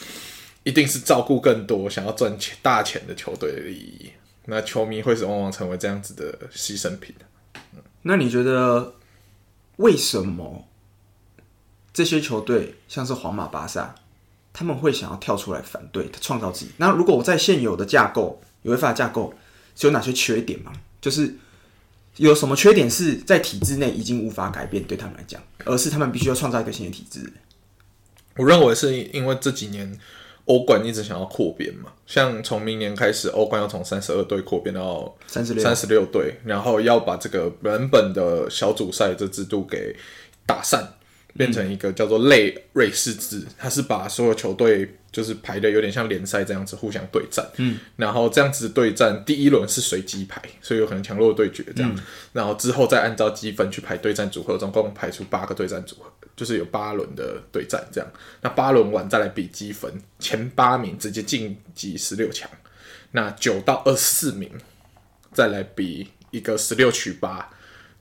[0.64, 4.12] 一定是照顾更多想要赚钱大钱的球队的利益。
[4.46, 7.16] 那球迷会是往往成为这样子的牺牲品。
[7.54, 8.96] 嗯，那你觉得
[9.78, 10.68] 为什么
[11.94, 13.96] 这些球队像是皇马、巴萨，
[14.52, 16.72] 他们会想要跳出来反对，创造自己？
[16.78, 19.34] 那如果我在现有的架构、有违法架构，
[19.76, 20.74] 是有哪些缺点吗？
[21.00, 21.36] 就是
[22.20, 27.32] 有什么缺点是在体制内已经无法改变，对他们来讲，而是他们必须要创造一个新的体制？
[28.36, 29.98] 我认为是因为这几年
[30.46, 39.96] 欧冠一直想要扩编嘛，像从明年开始，欧冠要从三十二队扩编到三十六三十六队，然后要把这个原本的小组赛这制度给
[40.46, 40.88] 打散。
[41.40, 62.52] 变成一个叫做类瑞士制，它是把所有球队就是排的有点像联赛这样子互相对战，嗯，然后这样子对战，第一轮是随机排，所以有可能强弱对决这样，嗯、然后之后再按照积分去排对战组合，总共排出八个对战组合，就是有八轮的对战这样，那八轮完再来比积分，前八名直接晋级十六强，
[63.12, 64.52] 那九到二十四名
[65.32, 67.50] 再来比一个十六取八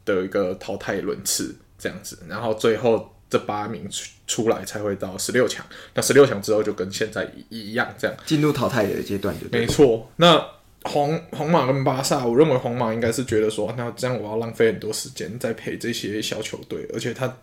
[0.04, 3.14] 的一个淘汰轮次这样子，然后最后。
[3.30, 5.64] 这八名出出来才会到十六强，
[5.94, 9.60] 那十六强之后就跟现在一一样，这样进入淘汰的阶段就对。
[9.60, 10.10] 没错。
[10.16, 10.42] 那
[10.84, 17.36] 皇皇马跟巴萨，我认为皇马应该是觉得说，那这样我要浪费很多时间在陪这些小球队，而且他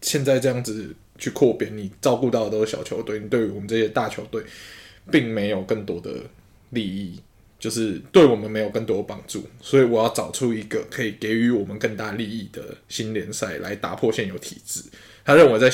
[0.00, 4.42] 现在这样子去扩编，你照顾到的都是小球队，你对于我们这些大球队，
[5.10, 6.10] 并没有更多的
[6.70, 7.20] 利益。
[7.58, 14.82] 就是对我们没有更多帮助，所以我要找出一个可以给予我们更大利益的新联赛来打破现有体制。
[15.24, 15.68] 他认为在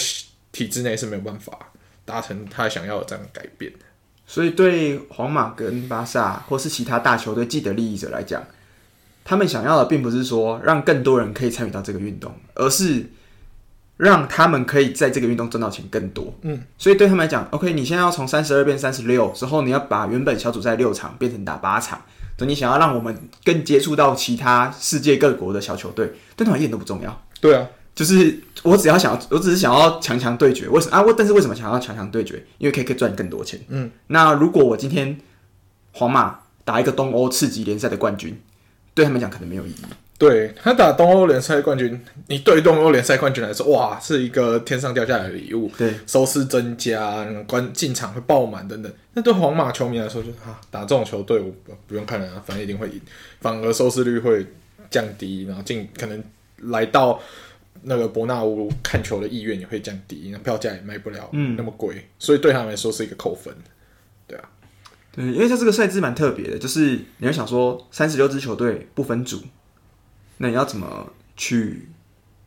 [0.50, 1.72] 体制内是没有办法
[2.04, 3.72] 达成他想要的这样改变。
[4.26, 8.42] 所以对皇马跟巴萨或是其他大球队既得利益者来讲，
[9.24, 13.06] 他们想要的并不是说让更多人可以参与到这个运动，而是。
[13.96, 22.02] 让他们可以在这个运动赚到钱更多，嗯，所以对他们来讲，OK，你现在要从三十二变三十六之后，你要把原本小组赛六场变成打八场，
[22.36, 27.22] 等你想要让我们更接触到其他世界各国的小球队，对他们一点都不重要。
[27.40, 30.68] 对啊，就是我只要想要，我只是想要强强对决。
[30.68, 31.00] 为什么啊？
[31.00, 32.44] 我但是为什么想要强强对决？
[32.58, 33.60] 因为可以可以赚更多钱。
[33.68, 35.16] 嗯，那如果我今天
[35.92, 38.40] 皇马打一个东欧次级联赛的冠军，
[38.92, 39.84] 对他们讲可能没有意义。
[40.16, 45.68] 对他打东欧联赛冠军，你对东欧联赛冠军来说，哇，是一个天上掉下来的礼物。
[45.76, 48.90] 对，收视增加，观进场会爆满等等。
[49.14, 51.52] 那对皇马球迷来说就，就啊，打这种球队，我
[51.88, 53.00] 不用看了，反正一定会赢，
[53.40, 54.46] 反而收视率会
[54.88, 56.22] 降低，然后进可能
[56.58, 57.20] 来到
[57.82, 63.52] 那个伯纳乌看球的意愿也会降低，那票价也卖不了那么贵，嗯，所以对他们来说是一个扣分。
[64.28, 64.48] 对啊，
[65.10, 69.42] 对，因为它这个赛制蛮特别的，就是你会想说三十六支球队不分组。
[70.38, 71.88] 那你要怎么去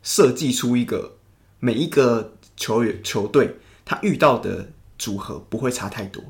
[0.02, 1.16] 设计出一个
[1.60, 6.22] 每一个球员球队他遇到的组合不会差太多？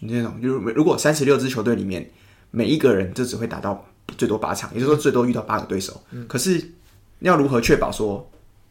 [0.00, 2.10] 你这种就是如果三十六支球队里面
[2.50, 3.86] 每一个人就只会打到
[4.18, 6.02] 最多八场，也就是说最多遇到八个对手。
[6.10, 6.26] 嗯。
[6.28, 6.72] 可是
[7.20, 8.28] 要如何确保说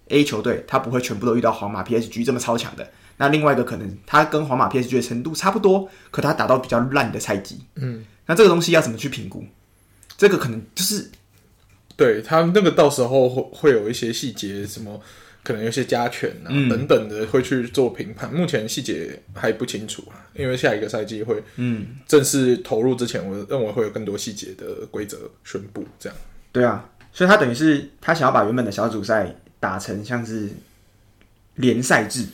[0.09, 2.91] A 球队他不会全部都遇到皇马 PSG 这么超强的？
[3.17, 7.61] 那另外一个可能他跟皇马 PSG 的程度差不多，可他打到比较烂的菜鸡。
[7.75, 8.05] 嗯。
[8.25, 9.45] 那这个东西要怎么去评估？
[10.17, 11.09] 这个可能就是。
[11.97, 14.99] 对他那个到时候会会有一些细节，什么
[15.43, 18.33] 可能有些加权啊、嗯、等等的会去做评判。
[18.33, 25.85] 目前细节还不清楚啊，因为下一个赛季会嗯正式投入之前，我认为会有更多细节的规则宣布。
[25.97, 26.17] 这样
[26.51, 30.49] 对啊，所以他等于是他想要把原本的小组赛打成像是
[31.55, 32.25] 联赛制，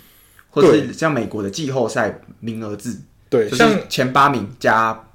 [0.49, 2.97] 或者是像美国的季后赛名额制，
[3.29, 5.07] 对，就是前八名加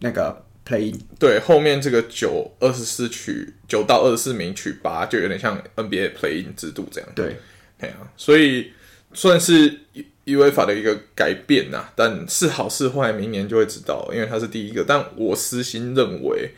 [0.00, 0.44] 那个。
[0.66, 7.10] Play 对，后面这个九二十四取九到二十四名取八，就有点像 NBA play in 制度这样。
[7.14, 7.36] 对，
[7.78, 8.72] 对啊，所以
[9.12, 9.80] 算是
[10.24, 14.84] UEFA 的一个改变呐，但是好是坏，明年就会知道，因为它是第一个。
[14.84, 16.50] 但我私心认为，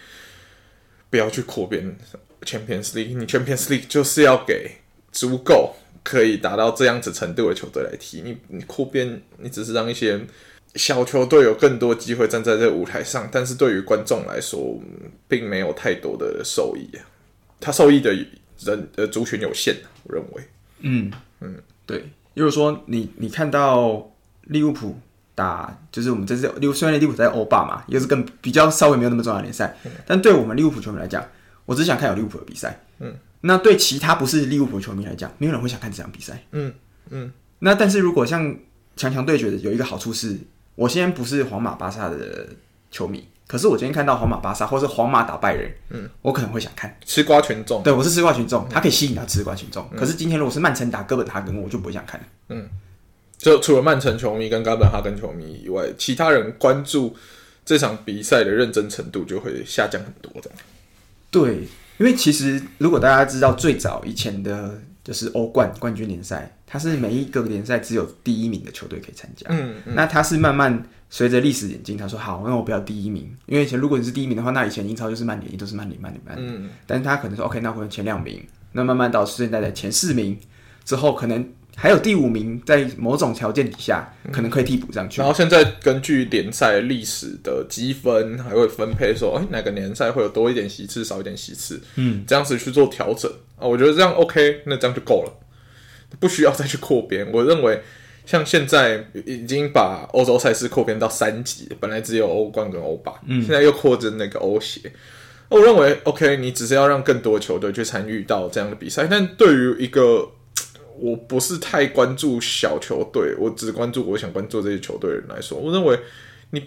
[1.11, 1.97] 不要去扩编
[2.43, 4.73] Champions League，你 Champions League 就是要给
[5.13, 10.21] 足够可以达到这样子程度的球队来踢，你你扩编，你只是让一些。
[10.75, 14.81] 小球队有更多机会站在这个舞台上，但是对于观众来说，
[15.29, 17.03] 并没有太多的受益啊。
[17.61, 18.13] 他受益的
[18.59, 20.43] 人呃族群有限，我认为。
[20.81, 21.55] 嗯嗯，
[21.87, 22.05] 对。
[22.35, 24.11] 就是说你你看到
[24.43, 24.99] 利物浦
[25.37, 31.25] 打，就是我们这次利物虽然利物浦在欧霸嘛，也是更比较稍微没有那么重要的联赛，嗯，但对我们利物浦球迷来讲，
[31.65, 32.81] 我只想看有利物浦的比赛。
[32.99, 36.43] 嗯，那对其他不是利物浦球迷来讲，没有人会想看这场比赛。
[36.51, 36.75] 嗯
[37.11, 37.33] 嗯。
[37.61, 38.57] 那但是如果像
[38.97, 40.37] 强强对决的有一个好处是，
[40.75, 42.47] 我现在不是皇马巴萨的
[42.91, 47.83] 球迷，可是我今天看到皇马巴萨或是皇马打败人，嗯，我可能会想看吃瓜群众。
[47.83, 49.89] 对，我是吃瓜群众，他可以吸引到吃瓜群众。
[49.97, 52.21] 可是今天如果是曼城打哥本哈根，我就不会想看。
[52.49, 52.69] 嗯。
[53.37, 57.15] 就除了曼城球迷跟哥本哈根球迷以外，其他人关注
[57.65, 60.51] 这场比赛的认真程度就会下降很多的。
[61.31, 69.47] 对，因为其实如果大家知道最早以前的，就是欧冠冠军联赛，它是每一个联赛只有第一名的球队可以参加。
[69.51, 76.65] 嗯，嗯，那它是慢慢随着历史演进，他说好，那我不要第一名，因为以前如果你是第一名的话，那以前英超就是曼联，都是曼联，曼联，曼联。
[76.65, 80.37] 嗯，但是他可能说 OK，那我前两名，那慢慢到现在的前四名
[80.85, 81.47] 之后，可能。
[81.77, 85.21] 还有第五名，在某种条件底下，可能可以替补上去。
[85.21, 93.29] 然后现在根据联赛历史的积分，还会分配说，哎，哪个联赛会有多一点席次，少一点席次，嗯，这样子去做调整
[93.65, 93.69] 啊。
[93.69, 95.33] 我觉得这样 OK，那这样就够了，
[96.21, 97.27] 不需要再去扩编。
[97.33, 97.81] 我认为，
[98.27, 104.81] 像现在已经把欧洲赛事扩编到三级，本来只有欧冠跟欧霸，嗯，现在又扩增那个欧协。
[105.49, 110.29] 我认为 OK，你只是要让更多球队去参与到这样的比赛，但对于一个
[110.99, 115.99] 我不是太关注小球队，我只关注我想关注这些球队的人来说，我认为
[116.51, 116.65] 你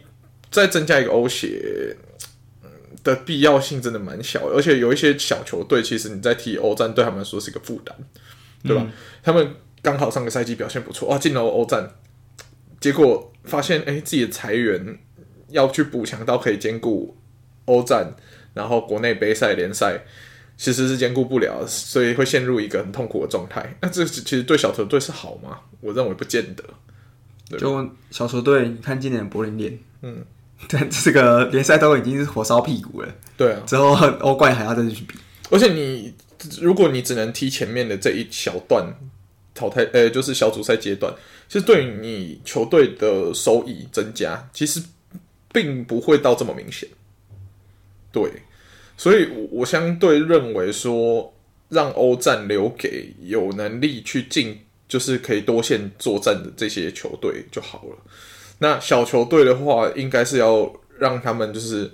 [0.51, 1.95] 再增加一个欧协
[3.15, 7.95] 的必要性真的蛮小的，而且有一些小球队，其实你在踢欧战对他们来说是一个负担，
[8.63, 8.83] 对吧？
[8.85, 8.91] 嗯、
[9.23, 11.89] 他们刚好上个赛季表现不错啊，进了欧战，
[12.79, 14.99] 结果发现哎、欸，自己的裁员
[15.49, 17.17] 要去补强到可以兼顾
[17.65, 18.15] 欧战，
[18.53, 20.03] 然后国内杯赛联赛。
[20.59, 23.77] 其实是兼顾不了，所以会陷入一个很痛苦的状态。
[23.79, 25.59] 那这其实对小球队是好吗？
[25.81, 26.63] 我认为不见得。
[27.59, 30.25] 就小球队，你看今年柏林联，嗯，
[30.69, 33.15] 但这个联赛都已经是火烧屁股了。
[33.35, 35.15] 对啊，之后欧冠还要再去比。
[35.49, 36.13] 而且你，
[36.59, 38.85] 如果你只能踢前面的这一小段
[39.53, 41.13] 淘汰，呃，就是小组赛阶段，
[41.47, 44.81] 其实对于你球队的收益增加，其实
[45.53, 46.89] 并不会到这么明显。
[48.11, 48.31] 对。
[48.99, 51.31] 所以，我相对认为说，
[51.69, 57.95] 让欧战留给有能力去进，就是可以多线作战的这些球队就好了。
[58.59, 61.91] 那小球队的话，应该是要让他们就是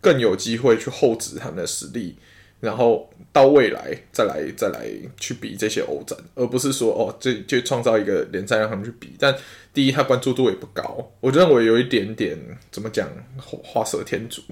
[0.00, 2.16] 更有机会去厚植他们的实力，
[2.60, 4.86] 然后到未来再来再来
[5.18, 9.14] 去比这些欧战，而不是说哦，这就创造一个联赛让他们去比。
[9.18, 9.34] 但
[9.74, 12.38] 第一，他关注度也不高，我认为有一点点
[12.70, 14.42] 怎么讲，画蛇添足。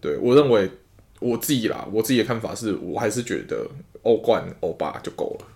[0.00, 0.70] 对，我认为。
[1.22, 3.68] 我自己啦，我自己的看法是，我还是觉得
[4.04, 5.46] 欧冠、欧霸就够了，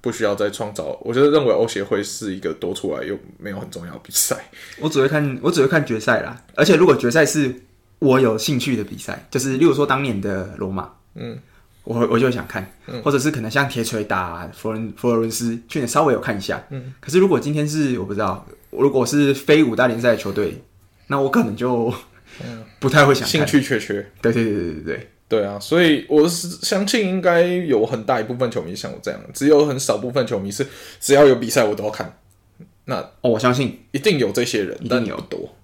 [0.00, 0.98] 不需要再创造。
[1.02, 4.36] 我觉得认为欧协会是一个多出来又没有很重要的比赛。
[4.78, 6.40] 我只会看，我只会看决赛啦。
[6.54, 7.54] 而且如果决赛是
[7.98, 11.38] 我有兴趣的比赛，就是例如说当年的罗马，嗯，
[11.84, 16.94] 我我就想看，嗯、或者是可能像铁锤打佛伦佛罗伦斯，去年稍微有看一下，嗯。
[17.00, 20.62] 可是如果今天是我不知道，如果是非五大联赛的球队，
[21.06, 21.92] 那我可能就。
[22.44, 25.58] 嗯，不太会想兴趣缺缺，对对对对对对对啊！
[25.60, 30.66] 所以我是相信应该有很大一部分球迷像我这样，只有很少部分球迷是
[31.00, 32.18] 只要有比赛我都要看。
[32.86, 35.54] 那哦，我相信一定有这些人，一定有不多。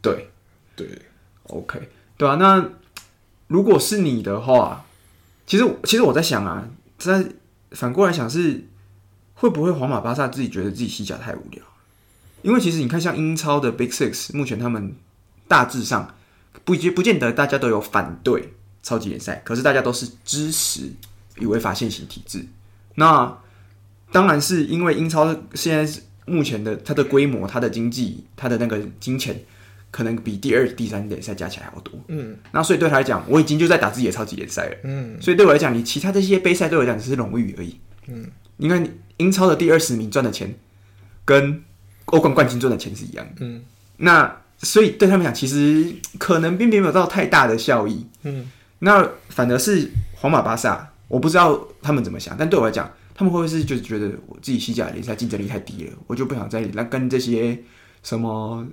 [0.00, 0.30] 对
[0.76, 0.86] 对
[1.48, 1.80] ，OK，
[2.16, 2.36] 对啊。
[2.36, 2.64] 那
[3.48, 4.86] 如果是你的话，
[5.46, 7.24] 其实其实我在想啊，在
[7.72, 8.64] 反过来想是
[9.34, 11.62] 会不会皇马、巴萨自己觉得自己西甲太无聊？
[12.42, 14.94] 因为其实你看，像英超的 Big Six，目前他们
[15.48, 16.14] 大致上。
[16.64, 18.52] 不不见得大家都有反对
[18.82, 20.90] 超级联赛，可是大家都是支持
[21.36, 22.44] 与违法现行体制。
[22.94, 23.36] 那
[24.10, 29.38] 当然是因为英超现在目前的它的规模、它的经济、它的那个金钱，
[29.90, 31.92] 可能比第二、第三联赛加起来还要多。
[32.08, 34.76] 嗯，那所以对他来讲，我已经就在打自己的超级联赛了。
[34.84, 37.78] 嗯，所以对我来讲，你其他这些杯赛对我来讲只是荣誉而已。
[38.06, 38.86] 嗯，你看
[39.18, 40.54] 英超的第二十名赚的钱，
[41.24, 41.62] 跟
[42.06, 43.32] 欧冠冠军赚的钱是一样的。
[43.40, 43.62] 嗯，
[43.96, 44.42] 那。
[44.60, 45.86] 所以对他们讲，其实
[46.18, 48.04] 可能并没有到太大的效益。
[48.24, 52.36] 嗯，那反而是皇马、巴萨，我不知道他们怎么想。
[52.38, 57.58] 但对我来讲，他们会不会是就是觉得我自己西甲联赛竞争力太低了，我就不想再来跟这些
[58.02, 58.66] 什么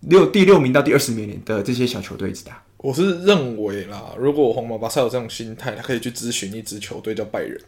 [0.00, 2.62] 六第六名到第二十名的这些小球队一起打？
[2.78, 7.60] 我是认为啦，如果皇马、巴萨有这种心态，他可以去咨询一支球队叫拜仁，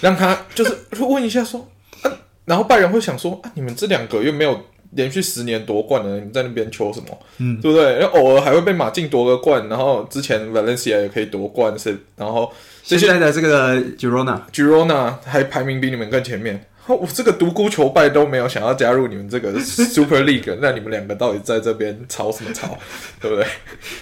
[0.00, 1.68] 让他就是问一下说，
[2.02, 2.10] 啊，
[2.44, 4.60] 然后拜仁会想说啊，你们这两个又没有。
[4.94, 7.18] 连续十年夺冠了，你在那边求什么？
[7.38, 7.98] 嗯，对不对？
[7.98, 22.76] 然后偶尔还会被马竞夺个冠，然后之前 Valencia 也可以夺冠，是然后现在的这个 Girona，Girona 还排名比你们更前面，我这个独孤求败都没有想要加入你们这个 Super League，那你们两个到底在这边吵什么吵？
[23.20, 23.46] 对不对？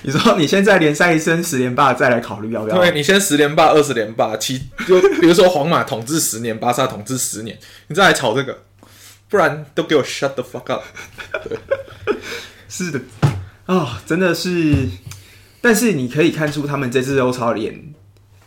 [0.02, 2.78] 你说你现在联赛一升十连霸，再来考虑要不要？
[2.78, 7.56] 对，你先十连霸、二十连霸，其就比如说皇马统治十年，巴萨统治十年，
[7.88, 8.56] 你再来吵这个，
[9.30, 10.82] 不然都给我 shut the fuck up。
[12.68, 13.00] 是的，
[13.64, 14.88] 啊、哦，真的是，
[15.62, 17.94] 但是你可以看出他们这次欧超联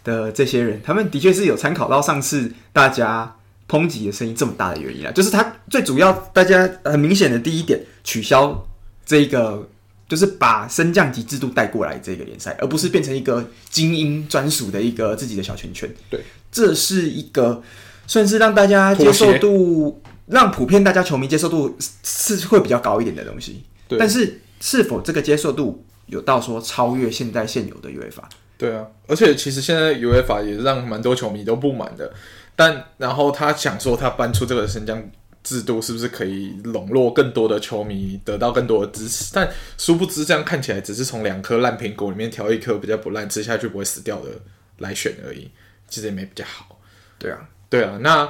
[0.04, 3.36] 的这些人，他们的确是有参考到上次大家。
[3.66, 8.64] 抨击的声音这么大的原因啊，就是他最主要，大家很明显的第一点，取消
[9.06, 9.68] 这个，
[10.08, 15.90] 就是把升降级制度带过来这个联赛，而不是变成一个精英专属的一个自己的小圈圈。
[16.10, 16.20] 对，
[16.52, 17.64] 这是一个
[18.06, 23.64] 算是让大家接受度，让普遍大家球迷接受度是会比较高一点的东西。
[23.88, 28.24] 对，但是是否这个接受度有到说超越现在现有的 UEFA？
[28.58, 32.14] 对啊，而且其实现在 UEFA 也让蛮多球迷都不满的。
[32.56, 35.04] 但然后他想说，他搬出这个升降
[35.44, 39.32] 制度，是不是可以笼络更多的球迷，得到更多的支持？
[39.34, 44.30] 但殊不知，这样看起来只是从两颗烂苹果里面挑一颗比较不烂、吃下去不会死掉的
[44.78, 45.50] 来选而已，
[45.90, 46.80] 其实也没比较好。
[47.18, 47.98] 对啊，对啊。
[48.02, 48.30] 那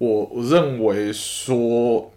[0.00, 2.12] 我我认为说，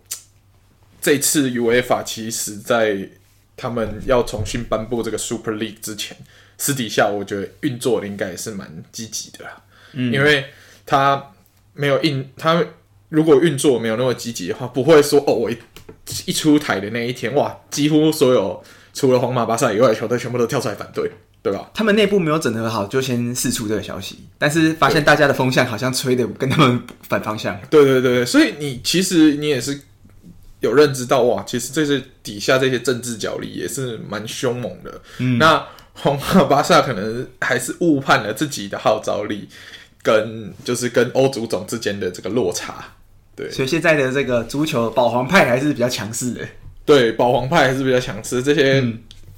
[0.99, 3.07] 这次 UEFA 其实在
[3.55, 6.17] 他们要重新颁布这个 Super League 之前，
[6.57, 9.63] 私底下我觉得运作的应该也是蛮积极的啦，
[9.93, 10.45] 嗯，因为
[10.86, 11.29] 他。
[11.75, 12.63] 没有运，他
[13.09, 15.57] 如果运作没有那么积极的话，不会说哦，我一,
[16.27, 18.63] 一出台的那一天，哇，几乎所有
[18.93, 21.09] 除了皇马、巴萨以外的球队全部都跳出来反对，
[21.44, 21.70] 对吧？
[21.74, 27.56] 他们内部没有整合好，就先试出这个消息，但是发现大家的风向好像吹的跟他们反方向。
[27.70, 29.80] 对对对，所以你其实你也是
[30.62, 35.02] 有认知到，哇，其实这些底下这些政治角力也是蛮凶猛的。
[35.20, 35.64] 嗯，那
[35.94, 39.48] 皇马、巴萨可能还是误判了自己的号召力。
[40.06, 42.84] 跟就是跟欧足总之间的这个落差，
[43.38, 46.46] 对，所以现在的这个足球保皇派还是比较强势的。
[46.84, 48.44] 对，保皇派还是比较强势。
[48.44, 48.84] 这些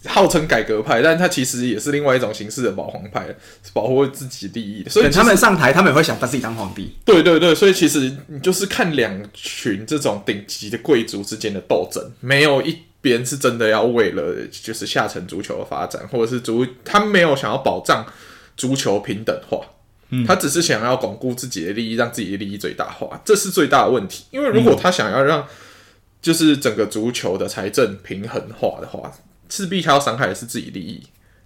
[0.07, 3.27] 号称改革派，嗯、但他其实也是另外一种形式的保皇派，
[3.73, 4.89] 保护自己利益的。
[4.89, 6.95] 所以他们上台，他们也会想把自己当皇帝。
[7.03, 18.05] 对对对，所以其实你就是看两群这种顶级的贵族之间的斗争，没有一边是真的要为了就是下层足球的发展，或者是足，他没有想要保障
[18.57, 19.59] 足球平等化。
[20.25, 24.23] 他只是想要巩固自己的利益，让自己的利益最大化，这是最大的问题。
[24.31, 25.45] 因为如果他想要让
[26.21, 29.11] 就是整个足球的财政平衡化的话，
[29.49, 31.03] 势必他要伤害的是自己利益。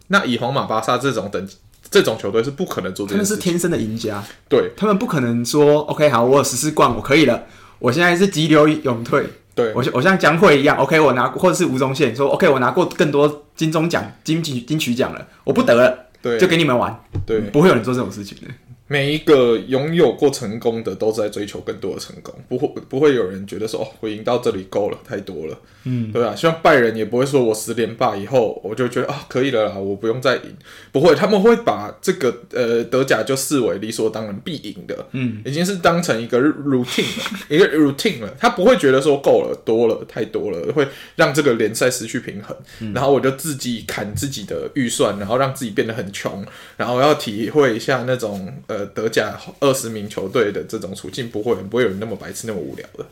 [0.07, 1.47] 那以皇马、巴萨这种等
[1.91, 4.71] 这种球队是不可能做这他们是天生的赢家，对。
[4.75, 7.43] 他们不可能说 OK 好，我有十四冠，我可以了，
[7.79, 9.27] 我现在是急流勇退。
[9.53, 9.73] 对。
[9.73, 16.05] 我，我像江慧一样，OK，我拿或者是吴宗宪说 OK，我拿过更多金钟奖、金曲金曲奖了，我不得了。
[16.21, 18.47] 对，就给你们玩，对，不会有人做这种事情的。
[18.91, 26.35] 每一个拥有过成功的，都在追求更多的成功，不会不会有人觉得说，哦，我赢到这里够了，太多了，嗯，对吧？
[26.35, 30.57] 希望拜仁也不会说我十连霸以后，我就觉得啊，可以了啦，我不用再赢，
[30.91, 46.43] 不会，他们会把这个呃德甲就视为理所当然必赢的，嗯，已经是当成一个 routine 了，一个 routine 了，他不会觉得说够了，多了，太多了，会让这个联赛失去平衡，嗯，然后我就自己砍自己的预算，然后让自己变得很穷，
[46.75, 48.78] 然后要体会一下那种呃。
[48.88, 53.05] 德甲二十名球队的这种处境，不会不会有人那么白痴那么无聊的，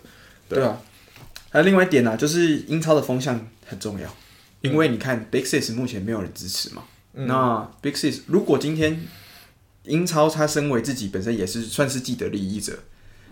[0.49, 0.82] 对，对啊。
[1.49, 4.13] 还有另外一点呢、啊，就是英超的风向很重要，
[4.61, 6.84] 因为你看 Big Six 目前没有人支持嘛。
[7.13, 9.07] 嗯、那 Big Six 如果今天
[9.84, 12.78] 英超他身为自己本身也是算是既得利益者，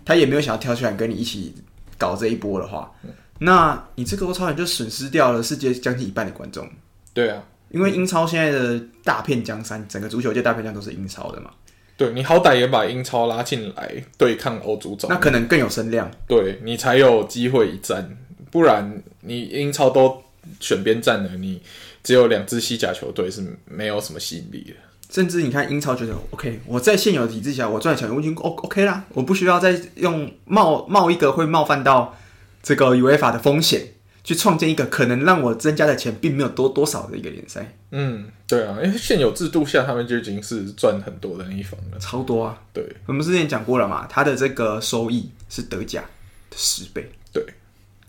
[0.05, 1.53] 他也没有想要跳出来跟你一起
[1.97, 3.09] 搞这一波的话，嗯、
[3.39, 6.67] 那你这个欧超你就损失掉了世界将近一半的观众。
[7.13, 11.51] 对啊，因为英超现在的大片江山，整个足球界大片江都是英超的嘛。
[11.97, 18.17] 对，你好歹也把英超拉进来对抗欧足总，那可能更有声量，对你才有机会一战。
[18.51, 20.21] 不然你英超都
[20.59, 21.61] 选边站了，你
[22.03, 24.73] 只有两支西甲球队是没有什么吸引力的。
[25.09, 32.17] 甚至你看英超觉得 OK，我在现有的体制下我赚钱我已经 O OK 啦，我不需要再用冒冒一个会冒犯到
[32.61, 33.94] 这个 UEFA 的风险。
[34.25, 37.77] 去创建一个可能让我增加的钱并没有多多少的一个联赛。
[37.91, 42.59] 嗯，对啊，因为现有制度下，他们就已经是赚很多的那一方了，超多啊。
[42.73, 46.01] 对，我们之前讲过了嘛，他的这个收益是德甲
[46.49, 47.09] 的十倍。
[47.31, 47.45] 对，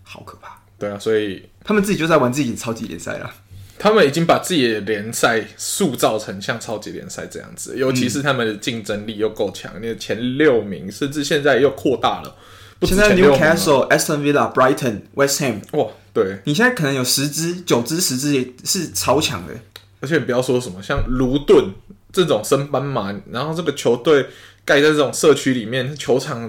[0.03, 0.59] 好可怕。
[0.79, 3.31] 对啊，所以他们自己就在玩自己的超级联赛了。
[3.79, 12.35] 他们已经把自己的联赛塑造成像超级联赛这样子，尤其是他们的竞争力又够强，那个前六名甚至现在又扩大了。
[12.81, 19.53] 现在 Newcastle、Aston Villa、Brighton、West Ham，哇，对，你现在可能有十支、九支、十支也是超强的。
[19.99, 21.73] 而且你不要说什么像卢顿
[22.11, 24.27] 这种升班马，然后这个球队
[24.63, 26.47] 盖在这种社区里面，球场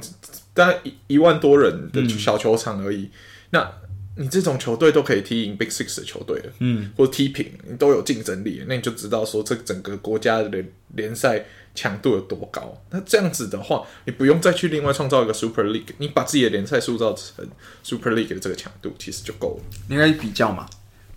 [0.53, 3.05] 大概一一万多人的小球场而已。
[3.05, 3.11] 嗯、
[3.51, 3.73] 那
[4.21, 12.77] 你这种球队都可以踢赢 Big Six 的球队了，嗯，或者踢平，你都有竞争力，那你就知道说这整个国家的联联赛强度有多高。
[12.91, 17.47] 那这样子的话，你不用再去另外创造一个 Super League，你把自己的联赛塑造成
[17.85, 19.65] Super League 的这个强度，其实就够了。
[19.89, 20.69] 应该比较嘛，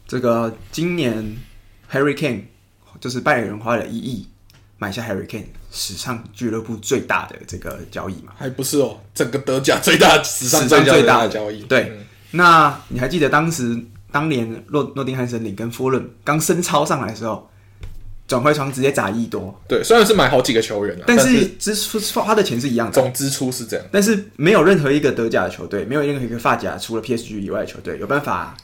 [0.07, 1.35] 这个今年
[1.91, 2.43] Harry Kane
[2.99, 4.27] 就是拜仁花了一亿
[4.77, 8.33] 买下 Harry Kane，史上俱乐部最大的这个交易嘛？
[8.37, 11.91] 还不是哦，整个德甲最大史上最大的交易，对。
[11.97, 13.77] 嗯那你还记得当时
[14.11, 17.49] 当年诺诺丁汉森林跟富勒刚升超上来的时候，
[18.27, 19.53] 转会窗直接砸一亿多。
[19.67, 23.85] 对，虽然是买好几个球员，但是支出花的钱是一样的，总支出是这样。
[23.91, 28.55] 但是没有任何一个德甲的球队，没有任何一个法甲除了 PSG 以外的球队有办法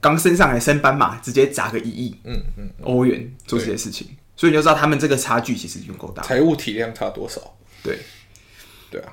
[0.00, 4.08] 刚升上来升班马，直接砸个一亿，嗯嗯，欧元做这些事情。
[4.36, 7.40] 所以你就知道他们这个差距其实已经够大，财务体量差多少？
[7.82, 7.98] 对，
[8.90, 9.12] 对啊，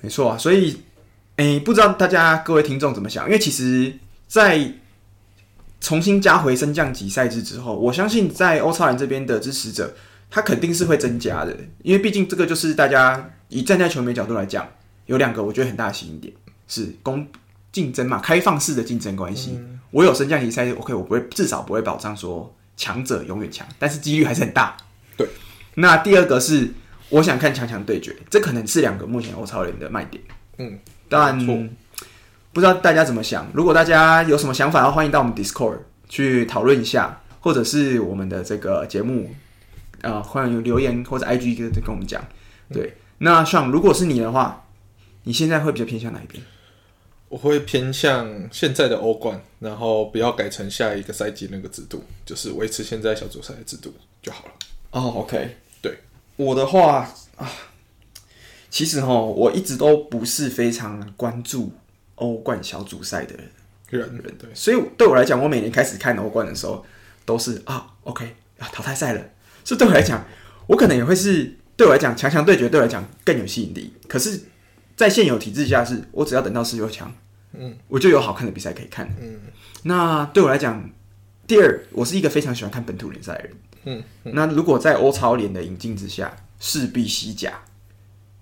[0.00, 0.76] 没错啊，所以。
[1.38, 3.24] 哎、欸，不知道大家各位听众怎么想？
[3.26, 3.92] 因为其实，
[4.26, 4.72] 在
[5.80, 9.94] 重新加回升降级赛制之后，我相信在欧超联这边的支持者，
[10.28, 11.56] 他肯定是会增加的。
[11.84, 14.68] 因为毕竟这个就是大家以站在球迷角度来讲，
[15.06, 16.34] 有两个我觉得很大的吸引点
[16.66, 17.24] 是公
[17.70, 19.52] 竞争嘛，开放式的竞争关系。
[19.52, 24.76] 嗯、我有升降级赛，OK，我不会至少不会保障说强者永远强，但是几率还是很大。
[25.16, 25.28] 对。
[25.76, 26.68] 那第二个是
[27.10, 30.20] 我想看强强对决，这可能是两个目前欧超联的卖点。
[30.56, 30.76] 嗯。
[31.08, 31.38] 但
[32.52, 33.46] 不知道大家怎么想。
[33.52, 35.78] 如果大家有什么想法，要欢迎到我们 Discord
[36.08, 39.30] 去讨论一下，或者是我们的这个节目，
[40.00, 42.22] 呃，欢迎留言或者 IG 跟跟我们讲。
[42.72, 44.66] 对，那像如果是你的话，
[45.22, 46.42] 你现在会比较偏向哪一边？
[47.28, 53.92] 我会偏向现在的欧冠，然后不要改成下一个赛季那个制度，就是维持现在小组赛的制度
[54.22, 54.52] 就好了。
[54.90, 55.98] 哦，OK，对，
[56.36, 57.50] 我的话啊。
[58.70, 61.72] 其实哈，我一直都不是非常关注
[62.16, 63.34] 欧冠小组赛的
[63.88, 66.84] 人，人对，所以对我来讲，我每年开始看欧冠的时候，
[67.24, 69.22] 都是啊，OK 啊，淘汰赛了。
[69.64, 70.24] 所以对我来讲，
[70.66, 73.92] 我可能也会是对我来讲，强强对决对我来讲更有吸引力。
[74.06, 74.40] 可是，
[74.96, 77.12] 在现有体制下是，是我只要等到十六强，
[77.54, 79.08] 嗯，我就有好看的比赛可以看。
[79.20, 79.40] 嗯，
[79.84, 80.90] 那对我来讲，
[81.46, 83.52] 第二，我是一个非常喜欢看本土联赛的人。
[83.84, 87.58] 嗯，嗯，那如果在欧超联的引进之下，势必西甲。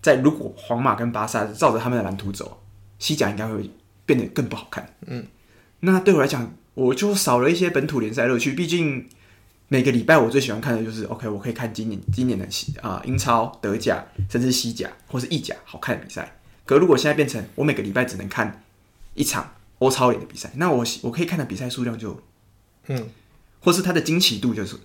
[0.06, 2.62] 在如果皇马跟巴萨照着他们的蓝图走，
[3.00, 3.68] 西甲应该会
[4.04, 4.94] 变得更不好看。
[5.04, 5.26] 嗯，
[5.80, 8.52] 那对我来讲，我就少了一些本土联赛乐趣。
[8.52, 9.08] 毕竟
[9.66, 12.44] 每个礼拜我最喜欢看的就是，OK，我可以看今年今年的
[12.80, 16.38] 啊、呃、英超、德甲，甚至西甲或是意甲好看的比赛。
[16.64, 18.62] 可如果现在变成我每个礼拜只能看
[19.14, 22.22] 一场欧超联的比赛，那我我可以看的比赛数量就
[22.86, 23.08] 嗯，
[23.58, 24.76] 或是它的惊奇度就是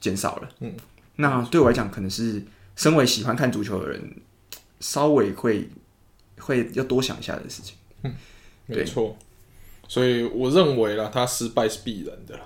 [0.00, 0.48] 减少了。
[0.58, 0.74] 嗯，
[1.14, 2.42] 那对我来讲，可能是
[2.74, 4.12] 身为喜欢看足球的人。
[4.80, 5.68] 稍微会
[6.38, 8.14] 会要多想一下的事情，嗯，
[8.66, 9.14] 没错，
[9.86, 12.42] 所以我认为啦，他失败是必然的啦，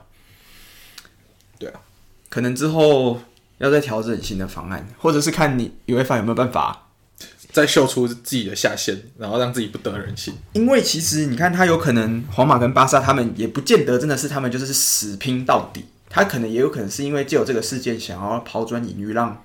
[1.60, 1.80] 对啊，
[2.28, 3.20] 可能之后
[3.58, 6.88] 要再调整新的方案，或者是看你 UEFA 有没有办法
[7.52, 10.34] 再秀出自己的下限，然后让自己不得人心。
[10.54, 19.40] 因为其实你看，他有可能皇马跟巴萨他们也不见得真的是他们就是死拼到底，他可能也有可能是因为借有这个事件想要抛砖引玉让。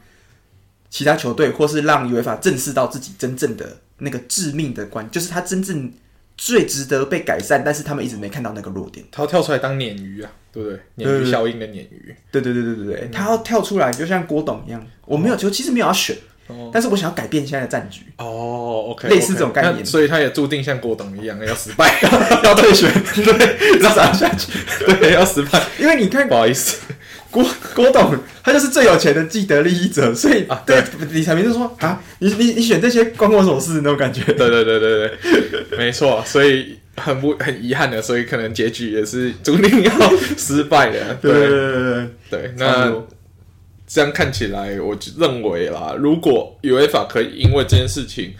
[0.90, 5.92] 其他球队，或是让 UEFA 正视到自己真正的那个致命的关，就是他真正
[6.38, 9.06] 最值得被改善，但是他们一直没看到那个弱点。
[9.12, 11.06] 他要跳出来当鲶鱼啊，对不对？
[11.06, 12.16] 鲶鱼效应的鲶鱼。
[12.32, 14.86] 对对对对对对，嗯、他要跳出来，就像郭董一样。
[15.06, 16.16] 我没有，球其实没有要选，
[16.48, 18.02] 哦、但是我想要改变现在的战局。
[18.18, 22.00] 哦，OK，类似这种概念，所以他也注定像郭董一样要失败，
[22.44, 24.52] 要退选，对，要砸下去，
[24.96, 25.62] 对，要失败。
[25.78, 26.78] 因为你看，不好意思。
[27.32, 34.24] 郭郭董，他就是最有钱的既得利益者，所以啊，对李彩明就说啊，你你你选这些关我什么事那种感觉。
[34.24, 35.12] 对对对对
[35.70, 39.92] 对， 没错，所以很不很遗憾的，所以可能结局也是注定要
[40.38, 41.14] 失败的。
[41.22, 42.92] 对对对对对，那
[43.88, 48.34] 这样看起来，我认为啦，如果 UEFA 可以因为这件事情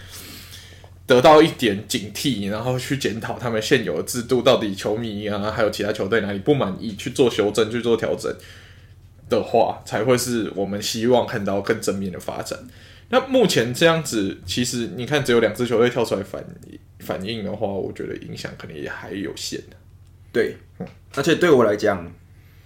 [1.06, 8.32] 得到一点警惕，然后去检讨他们现有的制度，到底球迷啊，还有其他球队哪里不满意，去做修正，去做调整。
[9.30, 12.58] 的话，才会是我们希望看到更正面的发展。
[13.08, 16.44] 那目前这样子，其实你看，只有两支球队跳出来反
[16.98, 19.58] 反应的话，我觉得影响可能也还有限。
[20.30, 20.56] 对，
[21.14, 22.12] 而且对我来讲，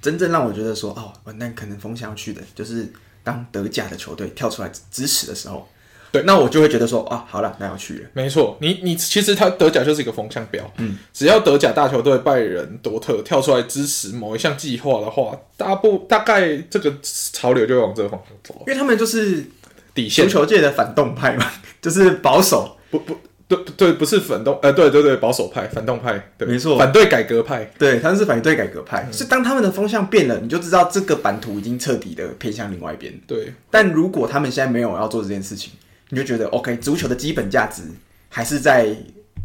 [0.03, 2.93] 真正让我觉得说，哦，那，可能风向去的，就是
[3.23, 5.69] 当德甲的球队跳出来支持的时候。
[6.15, 8.09] 对，那我就会觉得说啊，好了，那要去了。
[8.13, 19.45] 没错，你你其实他德甲就是一个风向标，嗯，只要德甲大球队拜仁、多特跳出来支持某一项计划的话，大部大概这个潮流就会往这个方向走，因为他们就是
[19.93, 21.51] 底线，足球界的反动派嘛，
[21.83, 23.17] 就是保守，不不
[23.49, 29.09] 对对，不是反动，呃，对对对，保守派、反动派，对，没错，反对改革派，对，他们是反对改革派。
[29.11, 33.13] 是、嗯、当他们的风向变了，你就知道这个版图已经彻底的偏向另外一边。
[33.27, 35.73] 对，但如果他们现在没有要做这件事情，
[36.15, 37.83] 你就觉得 OK，足球的基本价值
[38.29, 38.95] 还是在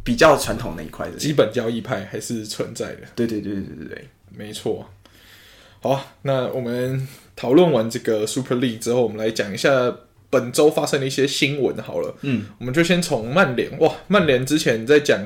[0.04, 3.02] 比较传统那一块的，基本交易派还是存在的。
[3.16, 4.88] 对对对对对对，没错。
[5.82, 9.96] 好，那我们讨论完这个 Super League 之后，我们来讲一下。
[10.32, 15.20] 本周发生的一些新闻，好了，嗯，我们就先从曼联哇，曼联之前在讲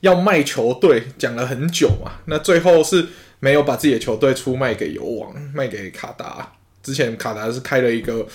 [0.00, 3.06] 要卖球队，讲了很久嘛，那最后是
[3.38, 6.52] 没有把自己的球队出卖给油王，卖给卡达。
[6.82, 8.26] 之前卡达是开了一个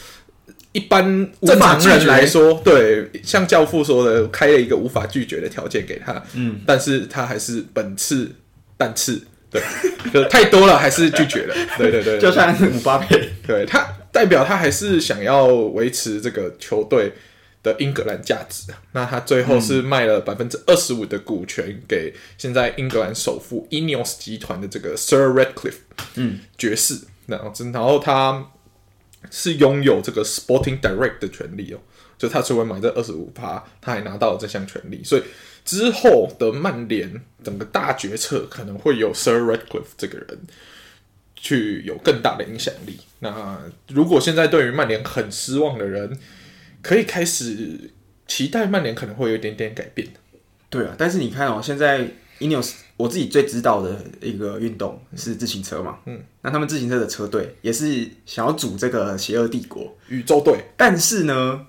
[0.76, 1.04] 一般
[1.42, 8.30] 正常人来说，对，像教父说的，开了一个无法拒绝的条件给他，嗯，但是他还是本次
[8.78, 9.62] 但次，对，
[10.14, 13.88] 就太多了，还是拒绝了， 对对对，对，就像姆巴佩，对他。
[14.12, 17.12] 代表他还是想要维持这个球队
[17.62, 25.80] 的英格兰价值，那他最后是卖了百分之二十五的股权给现在英格兰首富 Ineos 集团的这个 Sir Redcliffe，
[26.16, 28.42] 嗯，爵士，然后，然后他
[29.32, 31.80] 是拥有这个 Sporting Direct 的权利哦，
[32.18, 35.24] 就他除了买这二十五趴，他还拿到了这项权利，所以
[35.64, 40.40] 之后的曼联整个大决策可能会有 Sir Ratcliffe 这个人。
[41.38, 43.00] 去有更大的影响力。
[43.20, 43.60] 那
[43.90, 46.18] 如果现在对于曼联很失望的人，
[46.82, 47.92] 可以开始
[48.26, 50.08] 期待曼联可能会有一点点改变。
[50.72, 52.08] 对啊，但是你看哦，现在
[52.40, 59.96] Ineos 我自己最知道的一个运动是自行车嘛，嗯，那他们自行车的车队也是想要组这个邪恶帝国。
[60.10, 61.66] 宇宙队，但是呢，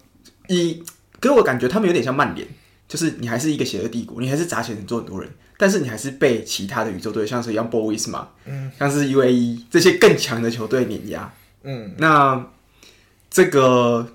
[0.49, 0.83] 一
[1.21, 2.47] 给我感觉他们有点像曼联，
[2.89, 5.31] 就是你还是一个邪恶帝国，你还是砸钱做很多人。
[5.59, 12.47] 但是你还是被其他的宇宙队，像是 Jumbo Visma 嘛，嗯，像是 UAE 这些更强的球队碾压，嗯，那
[13.31, 14.07] 这个，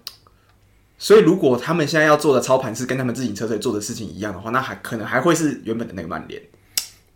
[1.04, 6.39] 所以如果他们现在要做的操盘是跟他们自行车队做的事情一样的话，那还可能还会是原本的那个曼联。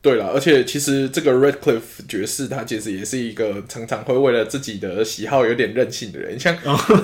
[0.01, 6.57] 对了，而且其实这个 Redcliffe 爵士他其实也是一个常常会为了自己的喜好有点任性的人，像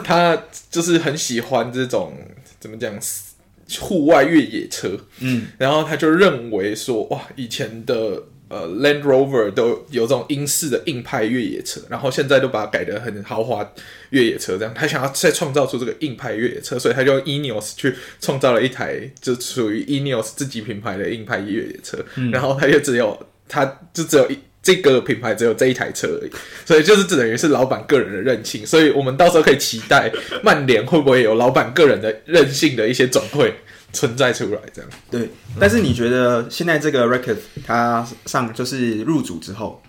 [0.03, 0.35] 他
[0.71, 2.17] 就是很喜欢这种
[2.59, 2.99] 怎么讲？
[3.79, 8.21] 户外越野车，嗯，然后他就认为说，哇，以前的
[8.51, 13.67] 呃 Land Rover 都有这种英式的硬派越野车，然后现在都把它改得很豪华
[14.09, 24.37] 越野车，这样他想要再创造出这个硬派越野车，所以他就用 Ineos 去创造了一台就属于 Ineos 自己品牌的硬派越野车，嗯，然后他就只有他就只有一。
[24.63, 26.29] 这个品牌只有这一台车而已，
[26.67, 30.11] 所以就是等于是老板个人的任性，所以我们到时候可以期待
[30.43, 33.51] 曼联会不会有老板个人的任性的一些转会
[33.93, 34.89] 存在出来，这样。
[35.09, 35.29] 对，
[35.59, 39.81] 但是你觉得现在这个 Ratcliffe 他上就是入主之后，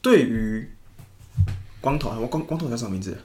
[0.00, 0.68] 对于
[1.80, 3.16] 光头，我光光头叫什么名字？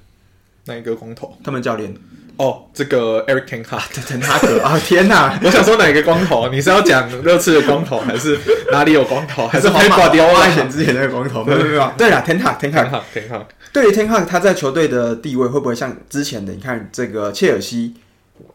[0.66, 1.38] 哪一个光头？
[1.44, 1.94] 他们教练。
[2.38, 4.80] 哦，这个 Eric Ten Hag，滕哈格啊！
[4.80, 6.50] 天哪， 我想说哪个光头？
[6.50, 8.36] 你是要讲热刺的光头，还是
[8.72, 9.46] 哪里有光头？
[9.50, 11.44] 还是皇马迪奥以前之前那个光头？
[11.44, 11.92] 没有没有。
[11.96, 13.46] 对了，Ten Hag，Ten Hag，Ten Hag。
[13.72, 16.52] 对于 Ten Hag，他在球队的地位会不会像之前的？
[16.54, 17.94] 你看这个切尔西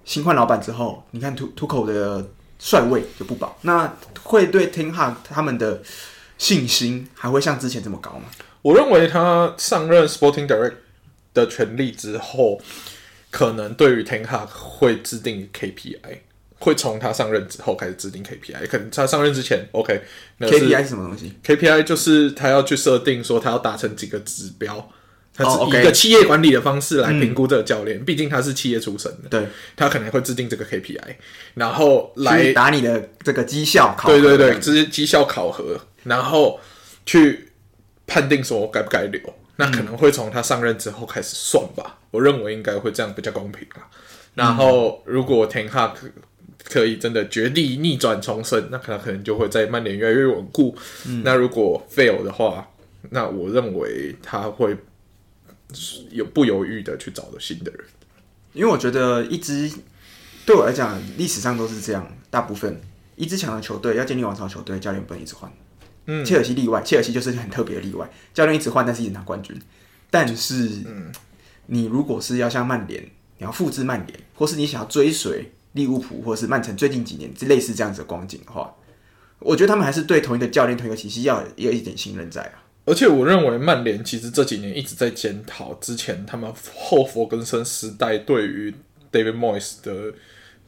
[0.04, 5.82] 新换老板之后，你看土土口的帅位就不保，那会对 Ten Hag 他们的
[6.36, 8.24] 信心还会像之前这么高吗？
[8.62, 10.74] 我认为他上任 Sporting Direct
[11.34, 12.60] 的权利之后。
[13.30, 16.20] 可能对于 Ten Hag 会制定 KPI，
[16.60, 18.66] 会从他上任之后开始制定 KPI。
[18.66, 24.90] 可能他上任之前，OK，KPI 是什么东西？KPI 就是他要去设定说他要达成几个指标，
[25.38, 28.04] 他是以一个企业管理的方式来评估这个教练。
[28.04, 30.98] 毕竟他是企业出身的，对，他可能会制定这个 KPI，
[31.54, 34.18] 然后来打你的这个绩效考核。
[34.18, 36.58] 对对对，这是绩效考核，然后
[37.06, 37.48] 去
[38.06, 39.20] 判定说该不该留。
[39.56, 43.86] 那可能会从他上任之后开始算吧，我认为应该会这样比较公平啊。
[44.34, 45.92] 然后如果 Ten Hag
[46.64, 50.76] 可以真的绝地逆转重生，那可能可能就会在曼联越来越稳固。
[51.06, 52.68] 嗯、那如果 fail 的话，
[53.10, 54.76] 那我认为他会
[56.10, 57.84] 有不犹豫的去找了新的人，
[58.52, 59.70] 因为我觉得一支
[60.46, 62.80] 对我来讲历史上都是这样，大部分
[63.16, 65.52] 一支强的球队要建立王朝球队，教练不能一直换。
[66.06, 69.60] 嗯，切尔西例外，切尔西就是很特别的例外，教练一直换，但是一直拿冠军。
[70.08, 71.12] 但是，嗯，
[71.66, 73.02] 你如果是要像曼联，
[73.36, 78.74] 你要复制曼联，或是你想要追随利物浦或是曼城最近几年类似这样子的光景的话，
[79.40, 82.64] 我觉得他们还是对同一个教练、同一个体系要有一点信任在啊。
[82.88, 88.74] 而且，我认为曼联其实这几年一直在检讨之前他们后佛根森时代对于
[89.12, 90.14] David Moyes 的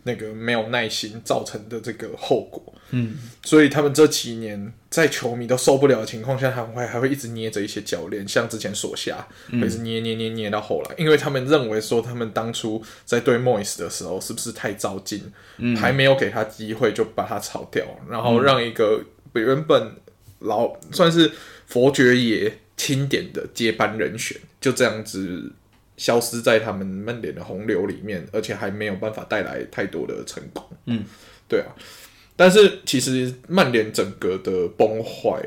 [0.03, 2.75] 那个没有耐心造成的这个后果。
[2.93, 9.29] 嗯，所以他们这几年在球迷都受不了的情况下，还会还会一直捏着一些教练，像之前索夏，
[9.61, 15.23] 会是捏捏捏捏到后来，因为他们认为说他们当初在对 Moyes 的时候是不是太照进，
[15.59, 19.05] 嗯，还没有给他机会就把他炒掉，然后让一个
[19.35, 19.93] 原本
[20.41, 21.31] 老算是
[21.71, 25.51] 佛爵爷钦点的接班人选就这样子
[25.97, 30.65] 消失在他们曼联的洪流里面，而且还没有办法带来太多的成功。
[30.87, 31.05] 嗯，
[31.49, 31.75] 对啊。
[32.37, 35.43] 但是其实曼联整个的崩坏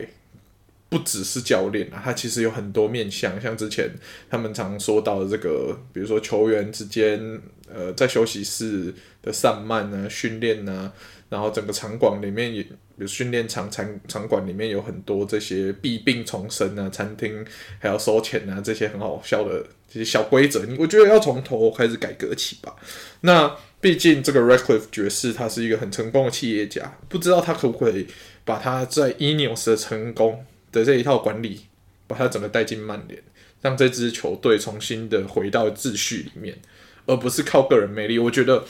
[0.90, 3.90] 不只是教练啊，他其实有很多面向，像之前
[4.30, 8.94] 他们常说到的这个，比如说球员之间，呃，在休息室
[9.24, 10.94] 的散漫啊、训练啊，
[11.34, 17.46] 然后整个场馆里面也，比如训练场场场馆里面有很多这些弊病丛生啊，餐厅
[17.80, 22.76] 还要收钱啊，这些很好笑的这些小规则，我觉得要从头开始改革起吧。
[23.22, 23.54] 那。
[23.84, 28.08] 毕竟这个 Ratcliffe 爵士他是一个很成功的企业家，不知道他可不可以
[28.46, 31.66] 把他在 Ineos 的成功的这一套管理，
[32.08, 33.22] 把他整个带进曼联，
[33.60, 36.58] 让这支球队重新的回到秩序里面，
[37.06, 38.18] 而不是靠个人魅力。
[38.18, 38.64] 我觉得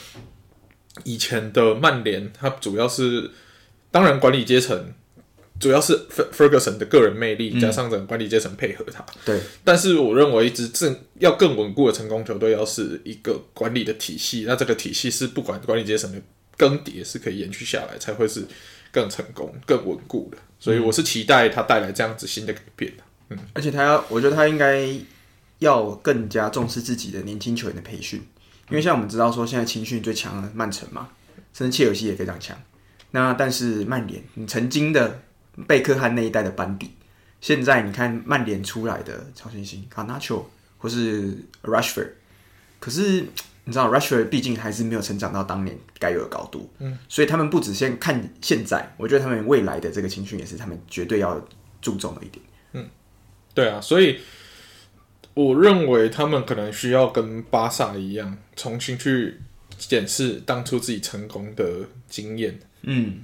[1.03, 3.31] 以前的曼联，他主要是
[3.91, 4.93] 当然管理阶层。
[5.59, 9.01] 主要是 Ferguson 的个人魅力，加上整个管理阶层配合他。
[9.01, 16.19] 嗯、对，但是我认为一支正要更稳固的成功球队，要是一个管理的体系，那这个体系是不管管理阶层的
[16.57, 18.45] 更迭是可以延续下来，才会是
[18.91, 20.37] 更成功、更稳固的。
[20.59, 23.03] 所以我是期待他带来这样子新的改变的。
[23.29, 24.89] 嗯，而且他要，我觉得他应该
[25.59, 28.21] 要更加重视自己的年轻球员的培训，
[28.70, 31.09] 因为像我们知道说，现在青训最强的曼城嘛，
[31.53, 32.57] 甚至切尔西也非常强。
[33.11, 35.22] 那但是曼联，你曾经的。
[35.68, 36.89] 贝克汉那一代的班底，
[37.39, 40.43] 现在你看曼联出来的超新星卡纳乔
[40.80, 42.09] 或是 Rashford，
[42.80, 43.24] 可是
[43.64, 51.39] 你知道 Rashford 毕竟还是没有成长到当年该有的高度，嗯，所以他们不只先看现在，我觉得他们未来的这个青训也是他们绝对要
[51.84, 52.89] 注重的一点，嗯，
[53.53, 54.22] 对啊，所以
[55.34, 59.39] 我认为他们可能需要跟巴萨一样，重新去
[59.77, 63.23] 检视当初自己成功的经验，嗯。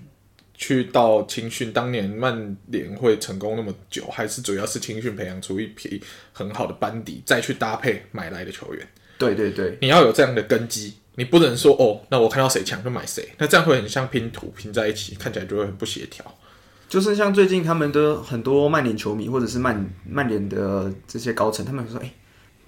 [0.61, 6.03] 去到青训，当年曼联会成功那么久，还是主要是青训培养出一批
[6.33, 8.85] 很好的班底，再去搭配买来的球员。
[9.17, 16.25] 对对对，你要有这样的根基，你不能说哦，那我看到谁强就买谁，那这样会很像拼图拼在一起，看起来就会很不协调。
[16.89, 22.11] 就是像最近他们的很多曼联球迷，或者是曼曼联的这些高层，他们说，哎，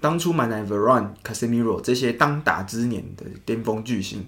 [0.00, 4.24] 当初买来 Varane、Casemiro 这些当打之年的巅峰巨星。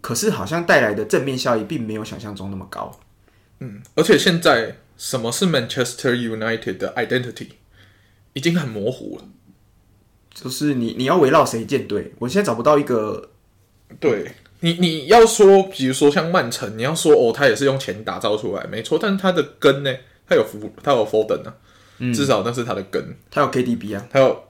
[0.00, 2.98] 可是好像带来的正面效益并没有想象中那么高。
[3.58, 7.48] 嗯，而且现在什么是 Manchester United 的 identity
[8.34, 9.24] 已经很模糊了。
[10.32, 12.14] 就是你你要围绕谁建队？
[12.20, 13.30] 我现在找不到一个。
[14.00, 14.32] 对
[14.66, 18.98] 你你要说，比如说像曼城，你要说哦，他也是用钱打造出来，没错。
[19.00, 19.94] 但是他的根呢？
[20.28, 21.54] 他有福，他有 Foden 啊，
[21.98, 23.16] 嗯、至少那是他的根。
[23.30, 24.45] 他有 KDB 啊，他有。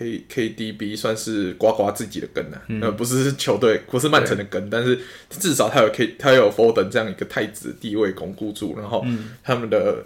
[0.00, 4.98] K KDB 算是刮刮自己的根啊，呃、嗯，不是球队，不是曼城的根，但是
[5.28, 9.04] 至少他有 K，他有 Foden 这样一个太子地位巩固住，然后
[9.44, 10.02] 他们的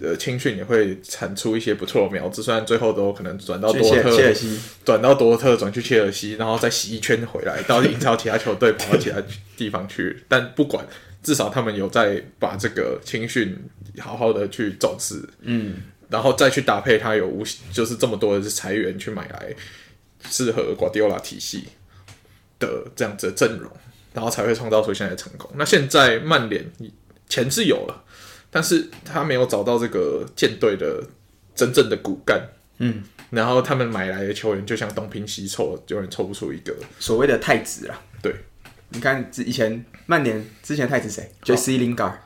[0.00, 9.20] 呃青训也会产出一些不错的苗子，虽然最后都可能转到多特，切尔西，转到多特，转去切尔西，然后再洗一圈回来，到英超其他球队跑到其他
[9.56, 10.86] 地方去，但不管，
[11.20, 13.58] 至少他们有在把这个青训
[13.98, 15.74] 好好的去重视，嗯。
[16.12, 17.42] 然后再去搭配他有无
[17.72, 19.54] 就是这么多的财源去买来
[20.28, 21.64] 适合瓜迪奥拉体系
[22.58, 23.72] 的这样子的阵容，
[24.12, 25.50] 然后才会创造出现在的成功。
[25.54, 26.70] 那现在曼联
[27.30, 28.04] 钱是有了，
[28.50, 31.02] 但是他没有找到这个舰队的
[31.54, 32.46] 真正的骨干，
[32.76, 37.98] 嗯，然后他们买来的球员就像东拼西凑，永远凑不出一个所谓的太子啊。
[38.20, 38.34] 对，
[38.90, 42.16] 你看以前曼联之前太子谁？Jesse Lingard。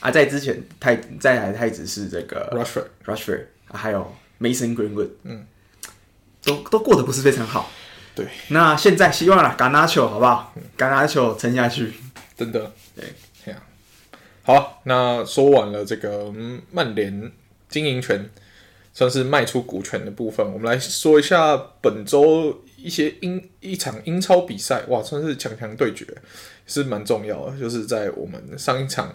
[0.00, 5.44] 啊，在之前太再来太子是这个 Rashford，Rashford，还有 Mason Greenwood，嗯，
[6.44, 7.68] 都都过得不是非常好。
[8.14, 11.92] 对，那现在希望了，Garnacho 好不好？Garnacho 撑下去，
[12.36, 13.12] 真的，对，
[13.44, 13.60] 这样。
[14.44, 16.32] 好，那说完了这个
[16.70, 17.32] 曼联
[17.68, 18.30] 经营权
[18.94, 26.06] 算是卖出股权的部分，我们来说一下本周一些英一场英超比赛，哇，算是强强对决，
[26.68, 29.12] 是蛮重要的，就是在我们上一场。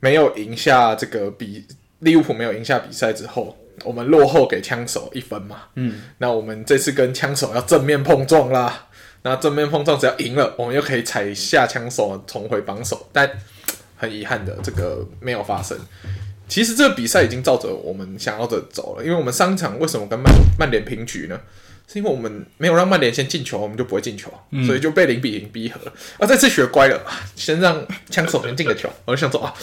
[0.00, 1.66] 没有赢下这个比
[2.00, 5.62] 利物浦没有赢下比赛之后，我们落后给枪手一分嘛。
[5.74, 8.86] 嗯，那我们这次跟枪手要正面碰撞啦。
[9.22, 13.08] 那正面碰撞只要赢了，我们又可以踩下枪手重回榜首。
[13.12, 13.28] 但
[13.98, 15.76] 很遗憾的，这个没有发生。
[16.46, 21.38] 其实这个比赛已经照着我们想要的走了，因为我们上一场为什么跟曼曼联平局呢？
[21.90, 25.80] 是因为我们没有让曼联先进球，我们就不会进球，嗯、所以就被零比零逼和。
[26.18, 27.00] 啊，这次学乖了，
[27.34, 28.90] 先让枪手先进个球。
[29.06, 29.54] 我就想说啊，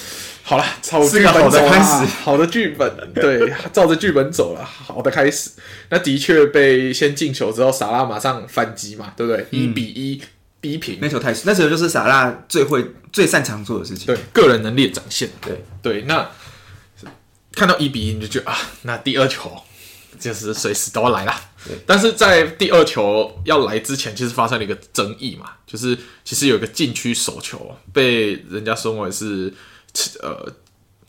[0.41, 5.51] 好了，超剧本好的开始，好的剧本，对，照着剧本走了，好的开始。
[5.89, 9.45] 那的确被先进球之后，萨拉马上反击嘛，对不对？
[9.51, 10.19] 一、嗯、比一
[10.59, 15.29] 逼平，那球太，那球就是萨拉最会、最擅长做的事情，对，个人能力的展现。
[15.41, 16.27] 对对，那
[17.53, 19.51] 看到一比一，你就觉得啊，那第二球
[20.25, 21.33] 就是随时都要来了。
[21.85, 29.53] 但是在第二球要来之前，其实发生了一个争议嘛，就是其实有一个禁区手球被人家说为是
[30.21, 30.51] 呃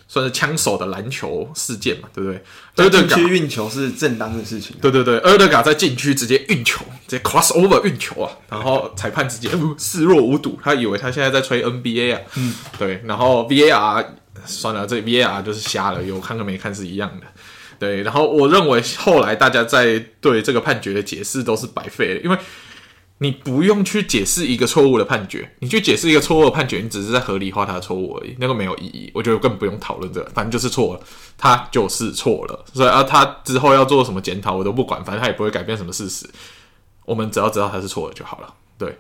[0.09, 2.43] 算是枪手的篮球事件嘛，对不对？
[2.75, 4.77] 对对，禁区运球是正当的事情。
[4.81, 14.07] 对对对，厄德嘎在禁区直接运球，直接 cross over 运球啊，然后裁判直接视若无睹，他以为他现在在吹 NBA 啊，嗯，对，然后 VAR
[14.47, 17.27] 算了，这 VAR 就是瞎了，有看跟没看是一样的。
[17.79, 22.39] 对，然后我认为后来大家在对这个判决的解释都是白费了，因为
[23.19, 29.11] 你不用去解释一个错误的判决，你去解释一个错误的判决，你只是在合理化它的错误而已，那个没有意义。
[29.15, 31.01] 我觉得更不用讨论这个，反正就是错了，
[31.39, 36.27] 他就是错了，所以啊，他之后要做什么检讨我都不管，反正他也不会改变什么事实，
[37.05, 38.55] 我们只要知道他是错了就好了。
[38.79, 38.99] 对，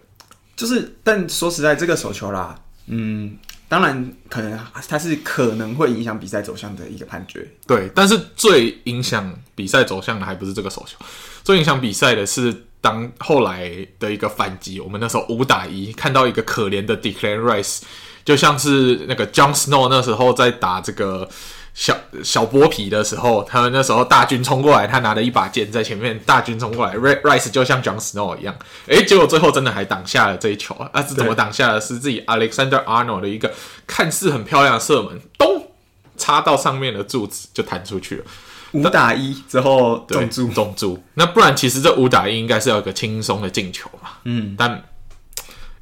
[0.56, 3.38] 就是，但说实在，这个手球啦，嗯。
[3.68, 4.58] 当然，可能
[4.88, 7.46] 它是可能会影响比赛走向的一个判决。
[7.66, 10.96] 对，但是最影响比赛走向的还不是这个手球，
[11.42, 14.80] 最影响比赛的是当后来的一个反击。
[14.80, 17.82] 我们那时候五打一，看到一个可怜的 Declan Rice，
[18.24, 21.28] 就像是那个 John Snow 那时候在打这个。
[21.76, 28.56] 小小剥皮的时候，他们那时候大军冲过来，他拿了一把剑在前面，大军冲过来，Rice 就像 John Snow 一样，
[28.86, 30.88] 诶，结果最后真的还挡下了这一球啊！
[30.94, 31.78] 啊，是怎么挡下的？
[31.78, 33.52] 是自己 Alexander Arnold 的一个
[33.86, 35.68] 看似很漂亮的射门，咚，
[36.16, 38.24] 插到上面的柱子就弹出去了。
[38.72, 41.04] 五打一之后中柱，中柱。
[41.12, 44.12] 那不然其实这五打一应该是要有一个轻松的进球嘛？
[44.24, 44.82] 嗯，但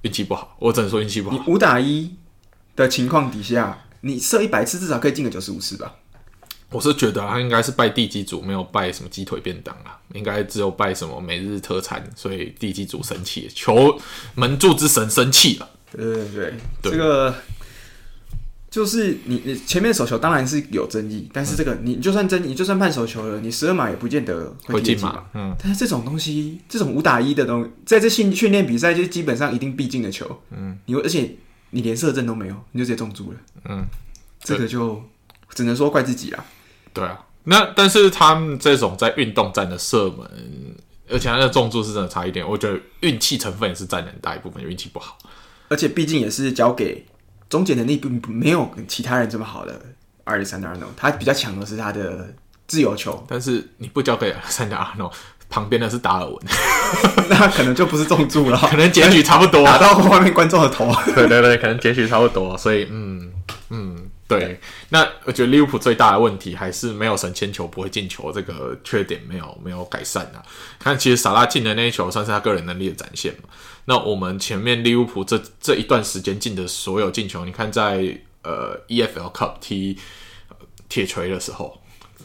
[0.02, 1.36] 运气不好，我只能说运气不好。
[1.36, 2.16] 你五打一
[2.74, 3.78] 的情况底下。
[4.04, 5.94] 你射一百次，至少可以进个九十五次吧？
[6.70, 13.96] 我是觉得他应该是拜地基主，没有拜什么鸡腿便当啊，应该只有拜什么每日特餐，所以地基主生气，球
[14.34, 15.70] 门柱之神生气了。
[15.92, 17.34] 对对对，对这个
[18.68, 25.24] 就是你你前面手球当然是有争议，但是这个、嗯、你就算争，你就算判手球了，你十二码也不见得会进嘛。
[25.34, 30.40] 嗯，但是这种东西，这种五打一的东西，在这训训练比赛就基本上一定必进的球。
[30.50, 31.36] 嗯，你而且。
[31.74, 33.38] 你连射正都没有，你就直接中柱了。
[33.64, 33.84] 嗯，
[34.38, 35.02] 这个就
[35.50, 36.44] 只能说怪自己啊。
[36.92, 40.30] 对啊，那但是他们这种在运动战的射门，
[41.10, 42.48] 而且他的中柱是真的差一点。
[42.48, 45.18] 我觉得运气成分也是占很大一部分，运气不好。
[45.68, 47.04] 而且毕竟也是交给
[47.48, 49.80] 终结能力并没有其他人这么好的
[50.26, 52.32] Alexander Arnold，他比较强的是他的
[52.68, 53.26] 自由球。
[53.28, 55.12] 但是你不交给 Alexander Arnold。
[55.48, 56.36] 旁边的是达尔文，
[57.28, 60.92] 那可能就不是中柱了，可能结局差不多，打到外面观众的头。
[61.14, 63.32] 对对对，可能结局差不多，所以嗯
[63.70, 64.60] 嗯，对。
[64.88, 70.42] 那我觉得利物浦最大的问题还是没有神仙球不会进球这个缺点没有没有改善啊。
[70.78, 73.48] 看，其实萨拉进的那一球算是他个人能力的展现嘛。
[73.86, 79.98] 那我们前面利物浦这这一段时间进的所有进球，你看在呃 EFL Cup 踢
[80.88, 81.80] 铁锤的时候，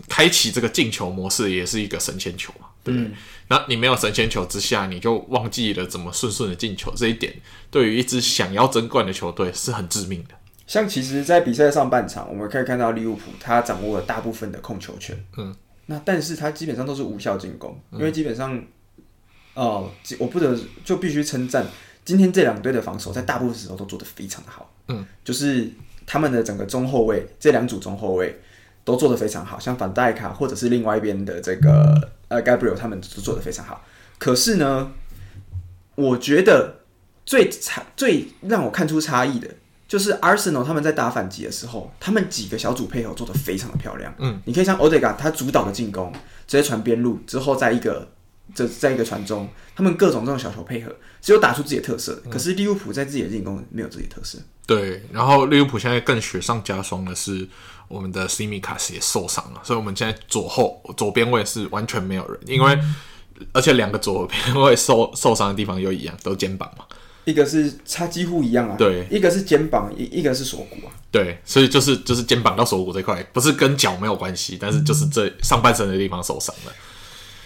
[0.08, 2.68] 开启这个进球模式也是一个神仙球嘛。
[2.86, 3.12] 嗯，
[3.50, 7.34] 那你没有神仙球之下，你就忘记了怎么顺顺的进球，这一点
[7.70, 10.30] 对于一支想要争冠的球队是很致命的。
[10.66, 15.56] 像其实，在比赛上半场，我们可以看到利物浦他掌握了大部分的控球权，嗯，
[15.88, 18.56] 那但是他基本上都是无效进攻，因为基本上，
[19.56, 21.66] 哦、呃，我不得就必须称赞
[22.06, 25.70] 今天这两队的防守在大部分时候都做得非常的好，嗯，就是
[26.06, 28.40] 他们的整个中后卫这两组中后卫
[28.90, 32.10] 都做得非常好，像反戴卡或者是另外一边的这个。
[32.30, 33.84] 呃，Gabriel 他们都做得非常好，
[34.20, 34.92] 可是呢，
[35.96, 36.82] 我觉得
[37.26, 39.48] 最差、最让我看出差异的，
[39.88, 44.14] 就是 Arsenal 他们在打反击的时候，他们几个小组配合做的非常的漂亮。
[44.20, 46.14] 嗯，你可以像 Odegaard 他主导的进攻，
[46.46, 48.08] 直接传边路之后，在一个
[48.54, 52.22] 这在一个传中，他们各种这种小球配合，只有打出自己的特色。
[52.30, 54.38] 可是利物浦在自己的进攻没有自己的特色。
[54.68, 57.48] 对，然后利物浦现在更雪上加霜的是。
[57.90, 62.96] 我们的 Tsimikas 也受伤了，所以我们现在左后左边位是完全没有人，因为、嗯、
[63.52, 66.86] 而且两个左边位受受伤的地方又一样，都肩膀嘛，
[67.26, 76.72] 一个是差几乎一样啊，对，一个是肩膀，一一个是锁骨啊，对，所以就是就是肩膀到锁骨这块不是跟脚没有关系，但是就是这上半身的地方受伤了，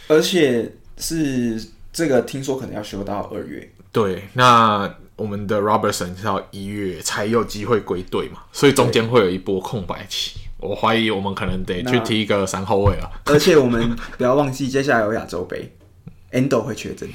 [0.09, 4.93] 而且是这个听说可能要休到二月，对，那。
[5.15, 10.39] 我们的 Robertson 是要一月才有机会归队嘛，所以中间会有一波空白期。
[10.57, 13.21] 我怀疑我们可能得去踢一个三后卫了。
[13.25, 15.75] 而且我们不要忘记，接下来有亚洲杯
[16.31, 17.09] Endo 会缺阵。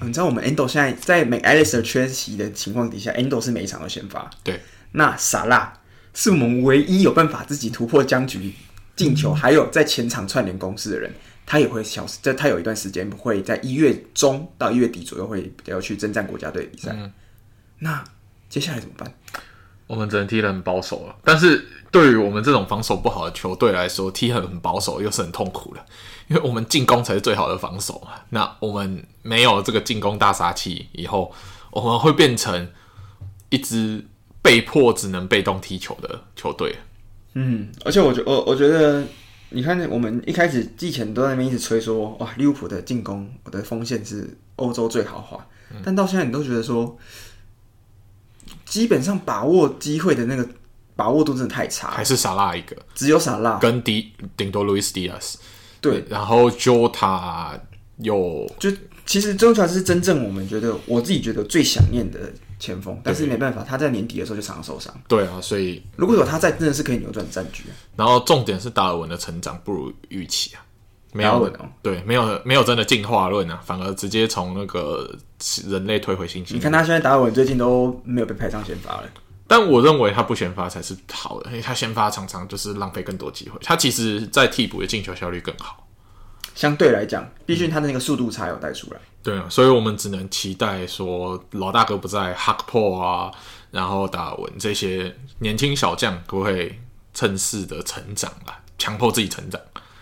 [0.00, 4.30] 你知道我们 Endo 现在在 McAllister 缺席的情况底下，Endo 是每一场都先发。
[4.42, 4.60] 对，
[4.92, 5.72] 那萨拉
[6.14, 8.52] 是我们唯一有办法自己突破僵局
[8.96, 11.12] 进球，还有在前场串联攻势的人，
[11.46, 12.18] 他也会消失。
[12.22, 16.92] 这他有一段时间会在一月中到一月底左右会要去征战国家队比赛。
[16.96, 17.12] 嗯、
[17.82, 18.02] 那
[18.48, 19.12] 接下来怎么办？
[19.88, 21.16] 我们只能踢得很保守了。
[21.24, 25.84] 但是对于我们这种防守不好的球队来说，踢很很保守又是很痛苦的。
[26.28, 28.12] 因为我们进攻才是最好的防守嘛。
[28.30, 31.30] 那我们没有这个进攻大杀器，以后
[31.70, 32.70] 我们会变成
[33.50, 34.06] 一支
[34.40, 36.76] 被迫只能被动踢球的球队。
[37.34, 39.04] 嗯，而且我觉我我觉得，
[39.50, 45.44] 你看我们一开始季前都在那边一直吹说，哇，利物浦的进攻，我的锋线是欧洲最豪华。
[45.70, 46.96] 嗯、但到现在你都觉得说，
[48.72, 50.48] 基本上把握机会的那个
[50.96, 51.90] 把握度真的太差。
[51.90, 55.36] 还是萨拉一个，只有萨拉跟迪顶多路易斯迪亚斯。
[55.78, 57.60] 对，然后 Jota
[57.98, 58.70] 有，就
[59.04, 64.98] 其实 Jota 是真正我们觉得我自己觉得最想念的前锋，但是没办法，他在年底的时候就常常受伤。
[65.06, 67.64] 对啊，所以如果有他在，真的是可以扭转战局。
[67.94, 70.64] 然后重点是达尔文的成长不如预期啊，
[71.12, 75.14] 没有，哦、对，没有没有真的进化论啊，反而直接从那个
[75.68, 76.56] 人类退回信心。
[76.56, 79.04] 你看他现在达尔文最近都没有被派上先发了。
[79.46, 83.58] 但我认为他不先发才是好的，因为他先发常常就是浪费更多机会。
[83.62, 85.86] 他其实，在替补的进球效率更好。
[86.54, 89.00] 相对来讲，毕竟他的那个速度差有带出来。
[89.22, 93.30] 对啊，所以我们只能期待说，老大哥不在，哈克破啊，
[93.70, 96.80] 然后达尔文这些年轻小将不会
[97.12, 99.60] 趁势的成长啊，强迫自己成长。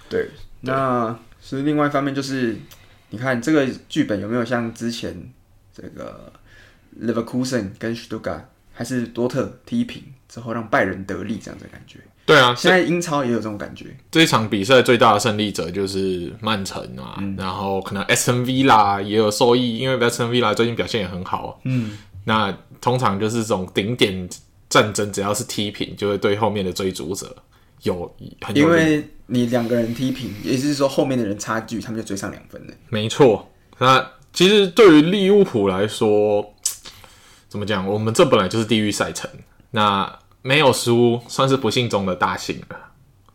[0.08, 0.28] 对，
[0.62, 2.56] 对那是另外一方面，就是
[3.10, 5.30] 你看这个剧本有没有像之前
[5.74, 6.32] 这个
[7.00, 8.42] Leverkusen 跟 Stuttgart
[8.72, 11.98] 还是多特踢平之后让拜仁得利这样的感觉。
[12.26, 13.86] 对啊，现在英超也有这种感觉。
[14.10, 21.60] 这一场比赛最大的胜利者就是曼城啊，嗯、然后可能 Aston Villa 也有受益，因为 Aston Villa 最近表现也很好。
[21.64, 24.28] 嗯，那通常就是这种顶点
[24.68, 27.34] 战争，只要是踢平，就会对后面的追逐者
[27.82, 28.64] 有很有。
[28.64, 32.74] 因为你两个人踢平，也就是说后面的人差距，他们就追上两分了。
[32.90, 36.54] 没错，那其实对于利物浦来说。
[37.50, 37.84] 怎么讲？
[37.84, 39.28] 我们这本来就是地狱赛程，
[39.72, 42.78] 那没有输算是不幸中的大幸了，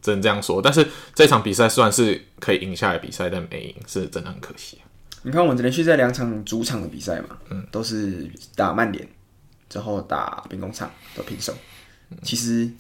[0.01, 0.61] 只能这样说。
[0.61, 4.77] 但是这场比赛算是可以赢下来比赛，但没赢，是真的很可惜。
[5.23, 9.05] 你看，我们连续在两场主场的比赛嘛，嗯，都是打曼联，
[9.67, 11.53] 之后打兵工厂都平手，
[12.09, 12.71] 嗯、其实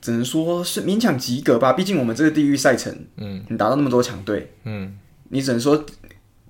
[0.00, 1.72] 只能说是勉强及格吧。
[1.72, 4.98] 毕竟我们这个地域赛程，嗯，你打到那么多强队，嗯，
[5.28, 5.84] 你只能说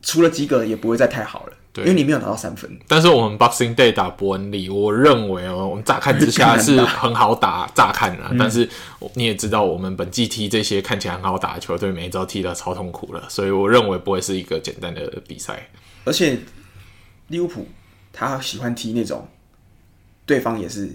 [0.03, 1.53] 除了及格也不会再太好了。
[1.72, 8.68] 对，因为你没有拿到三分，但是我们 Boxing Day 打伯恩利，我认为哦，我们乍看之下是 很好打，乍看啊，嗯、但是
[9.14, 15.68] 你也知道，我们本季踢这些看起来很好打的球队，每一招踢的超痛苦了，所以我认为不会是一个简单的比赛。
[16.05, 16.40] 而且
[17.28, 17.68] 利物浦
[18.12, 19.28] 他喜欢踢那种
[20.26, 20.90] 对方也是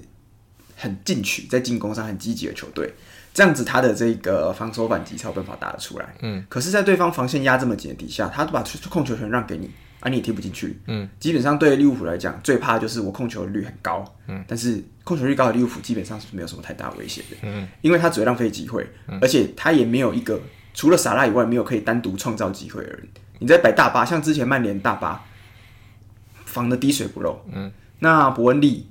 [0.76, 2.94] 很进取，在进攻上很积极的球队，
[3.34, 6.14] 这样子他的这个防守反击才有办法打得出来。
[6.22, 9.70] 嗯，可是，在对方防线压这么紧的底下，他都把控球权让给你。
[10.02, 10.80] 啊，你也踢不进去。
[10.86, 14.06] 嗯，基本上对利物浦来讲，最怕的就是我控球率很高。
[14.28, 17.38] 嗯，但是控球率高的利物浦基本上是没有什么太大威胁的。
[17.42, 20.40] 嗯，因为他只会浪费机会，嗯、而且他也没有一个
[20.76, 23.08] 除了萨拉以外，没有可以单独创造机会的人。
[23.40, 25.26] 你在摆大巴，像之前曼联大巴
[26.46, 27.44] 防的滴水不漏。
[27.52, 28.88] 嗯，那伯恩利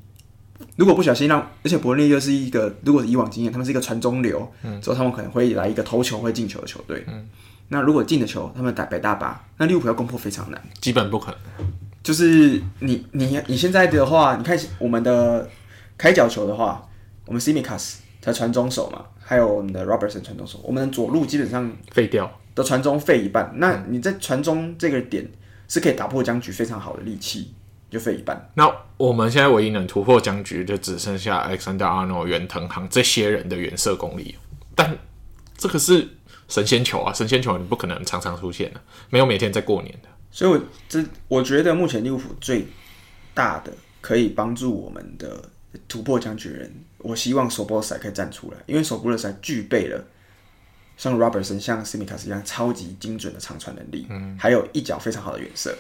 [0.77, 7.05] 如果不小心让，而且伯恩利又是一个，如果是以往经验，他们是一个传中流，嗯，之后他们可能会来一个头球会进球的球队。
[7.07, 7.29] 嗯。
[7.69, 11.67] 那如果进的球，他们打北大巴，那利物浦要攻破非常难，基本不可能。
[12.03, 15.49] 就是你你你现在的话，你看我们的
[15.97, 16.87] 开角球的话，
[17.25, 23.51] 我们 Tsimikas 才传中手嘛，还有我们的 Robertson 传中手，我们的左路基本上废掉，的传中废一半。
[23.57, 25.27] 那你在传中这个点
[25.67, 27.55] 是可以打破僵局非常好的利器，
[27.95, 28.51] 就废一半。
[28.55, 34.35] 那我们现在唯一能突破僵局，就只剩下 Alexander Arnold、袁腾航这些人的原射功力，
[34.75, 34.99] 但
[35.57, 36.09] 这个是。
[36.47, 40.09] 神仙球啊，神仙球你不可能常常出现的，没有每天在过年的。
[40.31, 42.67] 所以我，我这我觉得目前利物浦最
[43.33, 43.73] 大的
[44.03, 45.43] 可以帮助我们的
[45.89, 50.05] 突破僵局人，我希望索波塞可以站出来，因为索波塞具备了
[50.99, 55.75] 像 Robertson、像 Tsimikas 一样超级精准的长传能力，嗯，还有一脚非常好的远射，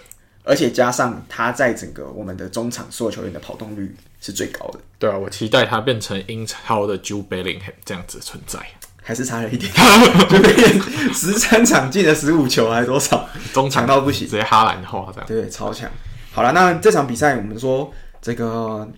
[0.45, 4.78] 而且加上他在整个我们的中场所有球员的跑动率是最高的。
[4.99, 8.61] 对啊，我期待他变成英超的 Jude Bellingham 这样子的存在。
[9.07, 9.70] 还是差了一点，
[10.30, 10.80] 就变
[11.12, 13.28] 十三场进了十五球，还是多少？
[13.53, 15.26] 中强到不行，直接哈兰化这样。
[15.26, 15.90] 对，超强。
[16.32, 17.92] 好了，那这场比赛我们说
[18.22, 18.88] 这个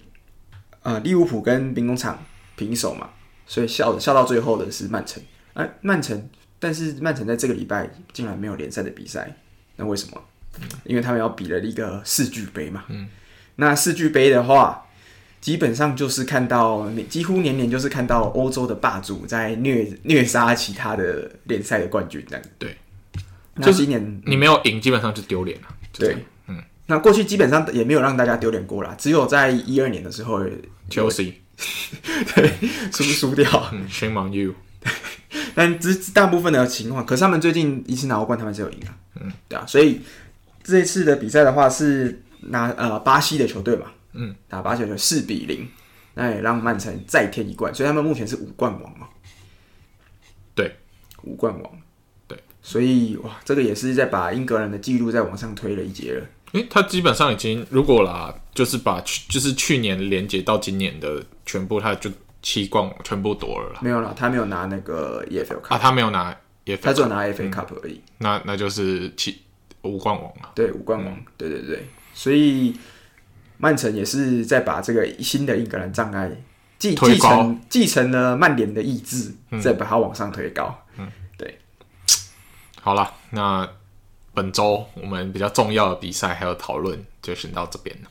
[0.83, 2.23] 呃利物浦跟兵工厂
[2.55, 3.11] 平手嘛，
[3.49, 5.21] 所以笑笑到最后的是曼城。
[5.55, 6.29] 哎、呃，曼城，
[6.61, 9.35] 但是曼城在这个礼拜竟然没有联赛的比赛，
[9.75, 10.23] 那为什么？
[10.85, 12.85] 因为他们要比了一个世俱杯嘛。
[12.89, 13.09] 嗯，
[13.57, 14.87] 那世俱杯的话，
[15.41, 22.45] 基本上就是看到几乎年年就是看到欧洲的霸主在虐虐杀其他的联赛的冠军这样。
[22.59, 22.77] 对，
[23.55, 25.67] 那今年你没有赢，基本上就丢脸了。
[25.93, 26.17] 对，
[26.49, 30.45] 嗯，那过去基本上也没有让大家丢脸过啦，只有在一二年的时候
[30.91, 31.33] ，Chelsea
[32.35, 32.53] 对
[32.93, 33.45] 输 输掉
[33.89, 34.55] ，Shame on you。
[35.55, 38.95] 但只大部分的情况，可是他们最近一次拿欧冠，他们是有赢啊。
[39.21, 40.01] 嗯，对啊，所以
[40.67, 45.69] 这一次的比赛的话是拿呃巴西的球队嘛，嗯，打巴西球四比零，
[46.15, 49.09] 那也让曼城再添一冠，所以他们目前是五冠王嘛。
[50.55, 50.77] 对，
[51.23, 51.73] 五冠王。
[52.27, 56.27] 对，所以哇，这个也是在把英格兰的记录再往上推了一截了。
[56.53, 62.11] 诶、欸，他基本上已经如果啦，就是把去就是去年连接到今年的全部，他就。
[62.43, 66.33] 七冠全部夺了啦，没有了，他没有拿那个 EFL Cup 啊，他没有拿
[66.65, 67.95] EFL，他只有拿 FA Cup 而已。
[67.95, 69.37] 嗯、那那就是七
[69.87, 71.87] 五冠王啊，对，五冠王，嗯、对对对。
[72.15, 72.77] 所以
[73.59, 76.31] 曼城也是在把这个新的英格兰障碍
[76.79, 80.83] 继继承继承了曼联的意志，嗯、再把它往上推高。
[80.99, 81.09] 嗯，
[81.39, 81.59] 对。
[82.81, 83.69] 好了，那
[84.35, 88.11] 本周我们比较重要的比赛还有讨论就先到这边了。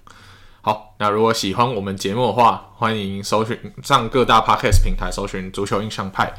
[0.62, 6.34] 好，那如果喜欢我们节目的话，欢迎搜寻上各大 podcast 平台搜寻“足球印象派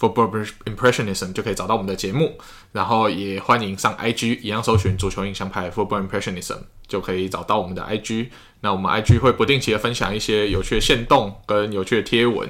[0.00, 2.38] ”（Football Impressionism） 就可以找到我们的节目。
[2.72, 6.56] 然后也欢迎上 IG，一样搜寻“足球印象派 Football Impressionism”
[6.88, 8.28] 就可以找到我们的 IG。
[8.62, 12.48] 那我们 IG 会不定期的分享一些有趣的线动跟有趣的贴文。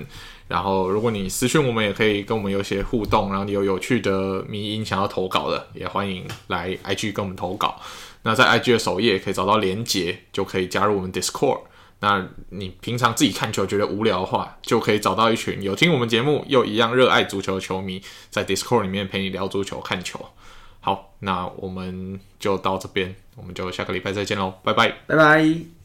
[0.49, 3.31] 然后如果你私讯我们，也可以跟我们有一些互动。
[3.31, 7.81] 然后你有有趣的迷因想要投稿的，也欢迎来 IG 跟我们投稿。
[8.23, 11.61] 那在 IG 的首页可以找到连结，就可以加入我们 Discord。
[12.01, 20.19] 那你平常自己看球觉得无聊的话，就可以找到一群有听我们节目又一样热爱足球的球迷，在 Discord 里面陪你聊足球、看球。
[20.81, 25.80] 好，那我们就到这边，我们就下个礼拜再见喽，拜拜，拜拜。